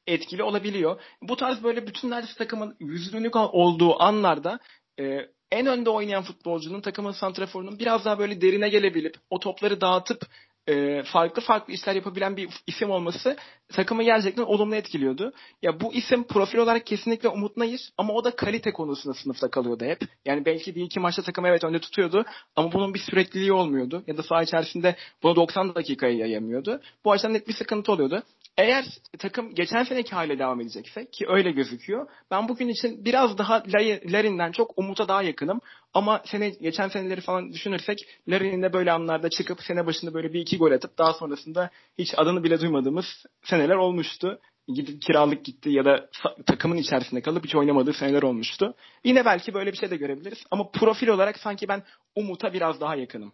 etkili 0.07 0.43
olabiliyor. 0.43 1.01
Bu 1.21 1.35
tarz 1.35 1.63
böyle 1.63 1.87
bütün 1.87 2.09
neredeyse 2.09 2.37
takımın 2.37 2.75
yüzü 2.79 3.13
dönük 3.13 3.35
olduğu 3.35 4.03
anlarda 4.03 4.59
e, 4.99 5.27
en 5.51 5.65
önde 5.65 5.89
oynayan 5.89 6.23
futbolcunun 6.23 6.81
takımın 6.81 7.11
santraforunun 7.11 7.79
biraz 7.79 8.05
daha 8.05 8.19
böyle 8.19 8.41
derine 8.41 8.69
gelebilip 8.69 9.15
o 9.29 9.39
topları 9.39 9.81
dağıtıp 9.81 10.21
e, 10.67 11.03
farklı 11.03 11.41
farklı 11.41 11.73
işler 11.73 11.95
yapabilen 11.95 12.37
bir 12.37 12.49
isim 12.67 12.91
olması 12.91 13.37
takımı 13.69 14.03
gerçekten 14.03 14.43
olumlu 14.43 14.75
etkiliyordu. 14.75 15.33
Ya 15.61 15.79
bu 15.79 15.93
isim 15.93 16.23
profil 16.23 16.57
olarak 16.57 16.85
kesinlikle 16.85 17.29
Umut 17.29 17.57
Nayır 17.57 17.89
ama 17.97 18.13
o 18.13 18.23
da 18.23 18.35
kalite 18.35 18.71
konusunda 18.71 19.13
sınıfta 19.13 19.49
kalıyordu 19.49 19.85
hep. 19.85 19.99
Yani 20.25 20.45
belki 20.45 20.75
bir 20.75 20.83
iki 20.83 20.99
maçta 20.99 21.21
takımı 21.21 21.47
evet 21.47 21.63
önde 21.63 21.79
tutuyordu 21.79 22.25
ama 22.55 22.71
bunun 22.71 22.93
bir 22.93 22.99
sürekliliği 22.99 23.53
olmuyordu. 23.53 24.03
Ya 24.07 24.17
da 24.17 24.23
saha 24.23 24.43
içerisinde 24.43 24.95
bunu 25.23 25.35
90 25.35 25.75
dakikaya 25.75 26.13
yayamıyordu. 26.13 26.81
Bu 27.05 27.11
açıdan 27.11 27.33
net 27.33 27.47
bir 27.47 27.53
sıkıntı 27.53 27.91
oluyordu. 27.91 28.23
Eğer 28.57 28.85
takım 29.19 29.55
geçen 29.55 29.83
seneki 29.83 30.15
hale 30.15 30.39
devam 30.39 30.61
edecekse 30.61 31.05
ki 31.05 31.25
öyle 31.27 31.51
gözüküyor. 31.51 32.07
Ben 32.31 32.47
bugün 32.47 32.67
için 32.67 33.05
biraz 33.05 33.37
daha 33.37 33.63
Larin'den 34.05 34.51
çok 34.51 34.77
Umut'a 34.77 35.07
daha 35.07 35.23
yakınım. 35.23 35.61
Ama 35.93 36.21
sene, 36.25 36.49
geçen 36.49 36.87
seneleri 36.87 37.21
falan 37.21 37.53
düşünürsek 37.53 37.97
Larin'in 38.27 38.61
de 38.61 38.73
böyle 38.73 38.91
anlarda 38.91 39.29
çıkıp 39.29 39.61
sene 39.61 39.85
başında 39.85 40.13
böyle 40.13 40.33
bir 40.33 40.41
iki 40.41 40.57
gol 40.57 40.71
atıp 40.71 40.97
daha 40.97 41.13
sonrasında 41.13 41.69
hiç 41.97 42.13
adını 42.17 42.43
bile 42.43 42.61
duymadığımız 42.61 43.05
seneler 43.43 43.75
olmuştu. 43.75 44.39
Gidip 44.67 45.01
kiralık 45.01 45.45
gitti 45.45 45.69
ya 45.69 45.85
da 45.85 46.09
takımın 46.45 46.77
içerisinde 46.77 47.21
kalıp 47.21 47.45
hiç 47.45 47.55
oynamadığı 47.55 47.93
seneler 47.93 48.23
olmuştu. 48.23 48.75
Yine 49.03 49.25
belki 49.25 49.53
böyle 49.53 49.71
bir 49.71 49.77
şey 49.77 49.89
de 49.89 49.97
görebiliriz. 49.97 50.39
Ama 50.51 50.71
profil 50.71 51.07
olarak 51.07 51.37
sanki 51.37 51.67
ben 51.67 51.83
Umut'a 52.15 52.53
biraz 52.53 52.81
daha 52.81 52.95
yakınım. 52.95 53.31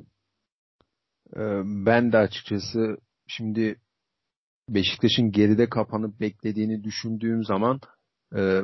Ee, 1.35 1.61
ben 1.65 2.11
de 2.11 2.17
açıkçası 2.17 2.97
şimdi 3.27 3.75
Beşiktaş'ın 4.69 5.31
geride 5.31 5.69
kapanıp 5.69 6.19
beklediğini 6.19 6.83
düşündüğüm 6.83 7.43
zaman 7.43 7.79
e, 8.35 8.61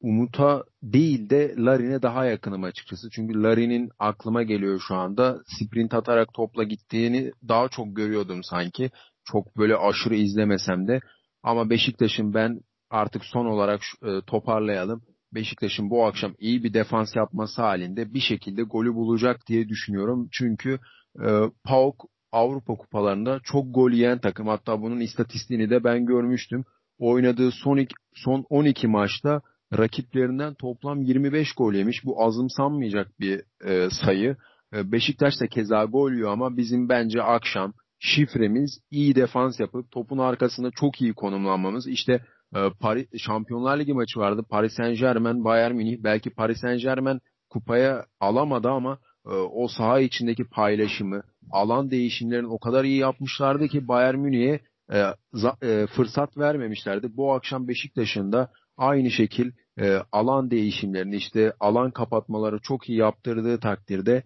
Umut'a 0.00 0.64
değil 0.82 1.30
de 1.30 1.54
Larin'e 1.58 2.02
daha 2.02 2.24
yakınım 2.24 2.64
açıkçası. 2.64 3.10
Çünkü 3.10 3.42
Larin'in 3.42 3.90
aklıma 3.98 4.42
geliyor 4.42 4.80
şu 4.88 4.94
anda. 4.94 5.42
Sprint 5.46 5.94
atarak 5.94 6.34
topla 6.34 6.62
gittiğini 6.62 7.32
daha 7.48 7.68
çok 7.68 7.96
görüyordum 7.96 8.40
sanki. 8.42 8.90
Çok 9.24 9.56
böyle 9.56 9.76
aşırı 9.76 10.14
izlemesem 10.14 10.88
de. 10.88 11.00
Ama 11.42 11.70
Beşiktaş'ın 11.70 12.34
ben 12.34 12.60
artık 12.90 13.24
son 13.24 13.46
olarak 13.46 13.80
e, 14.02 14.20
toparlayalım. 14.26 15.02
Beşiktaş'ın 15.34 15.90
bu 15.90 16.06
akşam 16.06 16.34
iyi 16.38 16.64
bir 16.64 16.74
defans 16.74 17.16
yapması 17.16 17.62
halinde 17.62 18.14
bir 18.14 18.20
şekilde 18.20 18.62
golü 18.62 18.94
bulacak 18.94 19.46
diye 19.46 19.68
düşünüyorum. 19.68 20.28
Çünkü 20.32 20.78
e, 21.24 21.28
PAOK 21.64 22.04
Avrupa 22.32 22.74
kupalarında 22.74 23.40
çok 23.44 23.74
gol 23.74 23.90
yiyen 23.90 24.18
takım. 24.18 24.46
Hatta 24.46 24.82
bunun 24.82 25.00
istatistiğini 25.00 25.70
de 25.70 25.84
ben 25.84 26.06
görmüştüm. 26.06 26.64
Oynadığı 26.98 27.50
son, 27.50 27.76
iki, 27.76 27.94
son 28.14 28.44
12 28.50 28.88
maçta 28.88 29.40
rakiplerinden 29.78 30.54
toplam 30.54 31.02
25 31.02 31.52
gol 31.52 31.74
yemiş. 31.74 32.04
Bu 32.04 32.24
azımsanmayacak 32.24 33.20
bir 33.20 33.42
e, 33.64 33.88
sayı. 33.90 34.36
E, 34.74 34.92
Beşiktaş 34.92 35.40
da 35.40 35.46
keza 35.46 35.84
gol 35.84 36.12
yiyor 36.12 36.32
ama 36.32 36.56
bizim 36.56 36.88
bence 36.88 37.22
akşam 37.22 37.72
şifremiz 37.98 38.78
iyi 38.90 39.14
defans 39.14 39.60
yapıp 39.60 39.90
topun 39.90 40.18
arkasında 40.18 40.70
çok 40.70 41.02
iyi 41.02 41.14
konumlanmamız. 41.14 41.88
İşte 41.88 42.12
e, 42.54 42.58
Paris 42.80 43.06
Şampiyonlar 43.18 43.78
Ligi 43.78 43.92
maçı 43.92 44.20
vardı. 44.20 44.42
Paris 44.50 44.72
Saint 44.72 44.98
Germain, 44.98 45.44
Bayern 45.44 45.74
Münih. 45.74 45.96
Belki 46.04 46.30
Paris 46.30 46.60
Saint 46.60 46.82
Germain 46.82 47.20
kupaya 47.50 48.06
alamadı 48.20 48.68
ama 48.68 48.98
o 49.30 49.68
saha 49.68 50.00
içindeki 50.00 50.44
paylaşımı, 50.44 51.22
alan 51.50 51.90
değişimlerini 51.90 52.46
o 52.46 52.58
kadar 52.58 52.84
iyi 52.84 52.98
yapmışlardı 52.98 53.68
ki 53.68 53.88
Bayern 53.88 54.18
Münih'e 54.18 54.60
e, 54.92 55.14
e, 55.62 55.86
fırsat 55.86 56.38
vermemişlerdi. 56.38 57.16
Bu 57.16 57.32
akşam 57.32 57.68
Beşiktaş'ın 57.68 58.32
da 58.32 58.50
aynı 58.76 59.10
şekil 59.10 59.50
e, 59.78 59.96
alan 60.12 60.50
değişimlerini 60.50 61.16
işte 61.16 61.52
alan 61.60 61.90
kapatmaları 61.90 62.58
çok 62.62 62.88
iyi 62.88 62.98
yaptırdığı 62.98 63.60
takdirde 63.60 64.22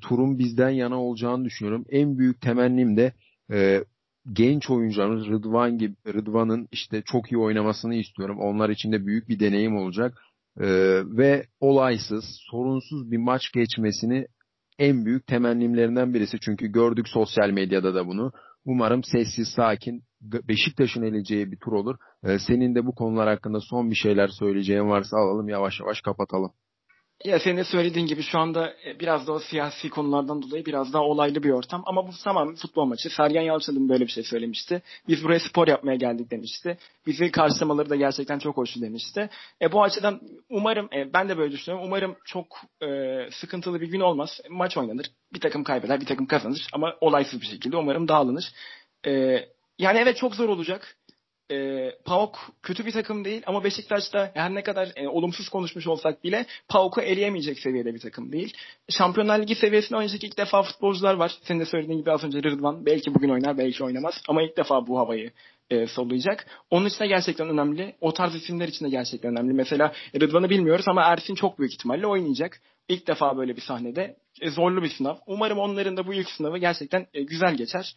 turun 0.00 0.38
bizden 0.38 0.70
yana 0.70 1.02
olacağını 1.02 1.44
düşünüyorum. 1.44 1.84
En 1.90 2.18
büyük 2.18 2.40
temennim 2.40 2.96
de 2.96 3.12
genç 4.32 4.70
oyuncularımız 4.70 5.26
Rıdvan 5.26 5.78
gibi 5.78 5.94
Rıdvan'ın 6.06 6.68
işte 6.72 7.02
çok 7.02 7.32
iyi 7.32 7.38
oynamasını 7.38 7.94
istiyorum. 7.94 8.38
Onlar 8.40 8.70
için 8.70 8.92
de 8.92 9.06
büyük 9.06 9.28
bir 9.28 9.40
deneyim 9.40 9.76
olacak. 9.76 10.18
E, 10.60 10.66
ve 11.16 11.46
olaysız, 11.60 12.24
sorunsuz 12.50 13.10
bir 13.10 13.16
maç 13.16 13.52
geçmesini 13.52 14.26
en 14.78 15.04
büyük 15.04 15.26
temennimlerinden 15.26 16.14
birisi. 16.14 16.40
Çünkü 16.40 16.66
gördük 16.66 17.08
sosyal 17.08 17.50
medyada 17.50 17.94
da 17.94 18.06
bunu. 18.06 18.32
Umarım 18.64 19.04
sessiz, 19.04 19.48
sakin, 19.56 20.02
Beşiktaş'ın 20.20 21.02
eleceği 21.02 21.52
bir 21.52 21.58
tur 21.58 21.72
olur. 21.72 21.96
Ee, 22.24 22.38
senin 22.38 22.74
de 22.74 22.86
bu 22.86 22.94
konular 22.94 23.28
hakkında 23.28 23.58
son 23.60 23.90
bir 23.90 23.96
şeyler 23.96 24.28
söyleyeceğin 24.28 24.88
varsa 24.88 25.16
alalım 25.16 25.48
yavaş 25.48 25.80
yavaş 25.80 26.00
kapatalım. 26.00 26.52
Ya 27.24 27.38
senin 27.40 27.56
de 27.56 27.64
söylediğin 27.64 28.06
gibi 28.06 28.22
şu 28.22 28.38
anda 28.38 28.74
e, 28.86 29.00
biraz 29.00 29.26
da 29.26 29.32
o 29.32 29.38
siyasi 29.38 29.90
konulardan 29.90 30.42
dolayı 30.42 30.66
biraz 30.66 30.92
daha 30.92 31.02
olaylı 31.02 31.42
bir 31.42 31.50
ortam. 31.50 31.82
Ama 31.86 32.08
bu 32.08 32.10
tamamen 32.24 32.54
futbol 32.54 32.84
maçı. 32.84 33.10
Sergen 33.10 33.42
Yalçın'ın 33.42 33.88
böyle 33.88 34.06
bir 34.06 34.10
şey 34.10 34.22
söylemişti. 34.24 34.82
Biz 35.08 35.24
buraya 35.24 35.40
spor 35.40 35.68
yapmaya 35.68 35.96
geldik 35.96 36.30
demişti. 36.30 36.78
Bizi 37.06 37.30
karşılamaları 37.30 37.90
da 37.90 37.96
gerçekten 37.96 38.38
çok 38.38 38.56
hoştu 38.56 38.80
demişti. 38.82 39.30
E, 39.62 39.72
bu 39.72 39.82
açıdan 39.82 40.20
umarım, 40.50 40.88
e, 40.94 41.12
ben 41.12 41.28
de 41.28 41.38
böyle 41.38 41.52
düşünüyorum. 41.52 41.86
Umarım 41.86 42.16
çok 42.24 42.60
e, 42.82 42.86
sıkıntılı 43.32 43.80
bir 43.80 43.88
gün 43.88 44.00
olmaz. 44.00 44.40
Maç 44.50 44.76
oynanır. 44.76 45.06
Bir 45.34 45.40
takım 45.40 45.64
kaybeder, 45.64 46.00
bir 46.00 46.06
takım 46.06 46.26
kazanır. 46.26 46.66
Ama 46.72 46.94
olaysız 47.00 47.40
bir 47.40 47.46
şekilde 47.46 47.76
umarım 47.76 48.08
dağılınır. 48.08 48.52
E, 49.06 49.10
yani 49.78 49.98
evet 49.98 50.16
çok 50.16 50.34
zor 50.34 50.48
olacak. 50.48 50.96
E, 51.50 51.90
PAOK 52.04 52.38
kötü 52.62 52.86
bir 52.86 52.92
takım 52.92 53.24
değil 53.24 53.42
ama 53.46 53.64
Beşiktaş'ta 53.64 54.30
her 54.34 54.54
ne 54.54 54.62
kadar 54.62 54.92
e, 54.96 55.08
olumsuz 55.08 55.48
konuşmuş 55.48 55.86
olsak 55.86 56.24
bile 56.24 56.46
PAOK'u 56.68 57.00
eleyemeyecek 57.00 57.58
seviyede 57.58 57.94
bir 57.94 58.00
takım 58.00 58.32
değil. 58.32 58.52
Şampiyonlar 58.88 59.42
Ligi 59.42 59.54
seviyesinde 59.54 59.96
oynayacak 59.96 60.24
ilk 60.24 60.38
defa 60.38 60.62
futbolcular 60.62 61.14
var. 61.14 61.32
Senin 61.42 61.60
de 61.60 61.64
söylediğin 61.64 61.98
gibi 61.98 62.12
az 62.12 62.24
önce 62.24 62.42
Rıdvan 62.42 62.86
belki 62.86 63.14
bugün 63.14 63.28
oynar 63.28 63.58
belki 63.58 63.84
oynamaz 63.84 64.14
ama 64.28 64.42
ilk 64.42 64.56
defa 64.56 64.86
bu 64.86 64.98
havayı 64.98 65.32
e, 65.70 65.86
sollayacak. 65.86 66.46
Onun 66.70 66.86
için 66.86 66.98
de 66.98 67.06
gerçekten 67.06 67.48
önemli. 67.48 67.94
O 68.00 68.12
tarz 68.12 68.34
isimler 68.34 68.68
için 68.68 68.84
de 68.84 68.88
gerçekten 68.88 69.32
önemli. 69.32 69.52
Mesela 69.52 69.92
Rıdvan'ı 70.20 70.50
bilmiyoruz 70.50 70.88
ama 70.88 71.02
Ersin 71.02 71.34
çok 71.34 71.58
büyük 71.58 71.72
ihtimalle 71.72 72.06
oynayacak. 72.06 72.60
İlk 72.88 73.06
defa 73.06 73.36
böyle 73.36 73.56
bir 73.56 73.60
sahnede. 73.60 74.16
E, 74.40 74.50
zorlu 74.50 74.82
bir 74.82 74.88
sınav. 74.88 75.16
Umarım 75.26 75.58
onların 75.58 75.96
da 75.96 76.06
bu 76.06 76.14
ilk 76.14 76.30
sınavı 76.30 76.58
gerçekten 76.58 77.06
e, 77.14 77.22
güzel 77.22 77.54
geçer. 77.54 77.94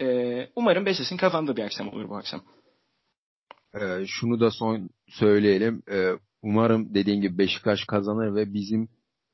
E, 0.00 0.06
umarım 0.56 0.86
Beşiktaş'ın 0.86 1.16
kazandığı 1.16 1.56
bir 1.56 1.62
akşam 1.62 1.88
olur 1.88 2.08
bu 2.08 2.16
akşam. 2.16 2.40
E, 3.74 4.06
şunu 4.06 4.40
da 4.40 4.50
son 4.50 4.88
söyleyelim. 5.08 5.82
E, 5.92 6.12
umarım 6.42 6.94
dediğin 6.94 7.20
gibi 7.20 7.38
Beşiktaş 7.38 7.84
kazanır 7.84 8.34
ve 8.34 8.54
bizim 8.54 8.88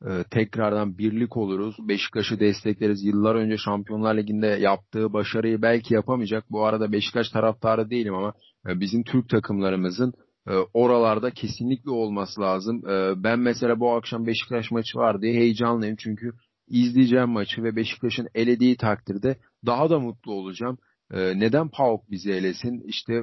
e, 0.06 0.24
tekrardan 0.30 0.98
birlik 0.98 1.36
oluruz. 1.36 1.76
Beşiktaş'ı 1.88 2.40
destekleriz. 2.40 3.04
Yıllar 3.04 3.34
önce 3.34 3.56
Şampiyonlar 3.56 4.16
Ligi'nde 4.16 4.46
yaptığı 4.46 5.12
başarıyı 5.12 5.62
belki 5.62 5.94
yapamayacak. 5.94 6.44
Bu 6.50 6.64
arada 6.64 6.92
Beşiktaş 6.92 7.28
taraftarı 7.30 7.90
değilim 7.90 8.14
ama 8.14 8.32
e, 8.68 8.80
bizim 8.80 9.02
Türk 9.04 9.28
takımlarımızın 9.28 10.12
e, 10.48 10.52
oralarda 10.74 11.30
kesinlikle 11.30 11.90
olması 11.90 12.40
lazım. 12.40 12.88
E, 12.88 13.22
ben 13.24 13.38
mesela 13.38 13.80
bu 13.80 13.92
akşam 13.92 14.26
Beşiktaş 14.26 14.70
maçı 14.70 14.98
var 14.98 15.22
diye 15.22 15.34
heyecanlıyım. 15.34 15.96
Çünkü 15.98 16.32
izleyeceğim 16.68 17.28
maçı 17.28 17.62
ve 17.62 17.76
Beşiktaş'ın 17.76 18.28
elediği 18.34 18.76
takdirde 18.76 19.38
daha 19.66 19.90
da 19.90 19.98
mutlu 19.98 20.32
olacağım. 20.32 20.78
E, 21.12 21.40
neden 21.40 21.68
PAOK 21.68 22.10
bizi 22.10 22.32
elesin? 22.32 22.82
İşte 22.86 23.22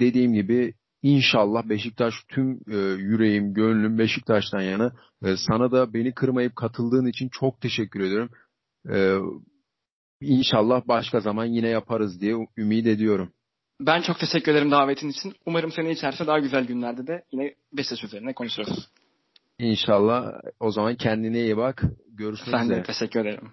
dediğim 0.00 0.32
gibi 0.32 0.74
İnşallah 1.02 1.68
Beşiktaş 1.68 2.14
tüm 2.28 2.60
e, 2.70 2.76
yüreğim, 2.76 3.54
gönlüm 3.54 3.98
Beşiktaş'tan 3.98 4.60
yana. 4.60 4.92
E, 5.24 5.36
sana 5.36 5.70
da 5.72 5.94
beni 5.94 6.14
kırmayıp 6.14 6.56
katıldığın 6.56 7.06
için 7.06 7.28
çok 7.28 7.60
teşekkür 7.60 8.00
ediyorum. 8.00 8.30
E, 8.90 9.16
inşallah 10.20 10.88
başka 10.88 11.20
zaman 11.20 11.44
yine 11.44 11.68
yaparız 11.68 12.20
diye 12.20 12.34
ümit 12.56 12.86
ediyorum. 12.86 13.32
Ben 13.80 14.00
çok 14.02 14.18
teşekkür 14.18 14.52
ederim 14.52 14.70
davetin 14.70 15.08
için. 15.08 15.34
Umarım 15.46 15.72
seni 15.72 15.90
içerse 15.90 16.26
daha 16.26 16.38
güzel 16.38 16.64
günlerde 16.64 17.06
de 17.06 17.24
yine 17.32 17.54
Beşiktaş 17.72 18.04
üzerine 18.04 18.32
konuşuruz. 18.32 18.88
İnşallah. 19.58 20.32
O 20.60 20.70
zaman 20.70 20.96
kendine 20.96 21.40
iyi 21.40 21.56
bak. 21.56 21.82
Görüşmek 22.08 22.50
Sen 22.50 22.64
üzere. 22.64 22.78
de 22.78 22.82
teşekkür 22.82 23.20
ederim. 23.20 23.50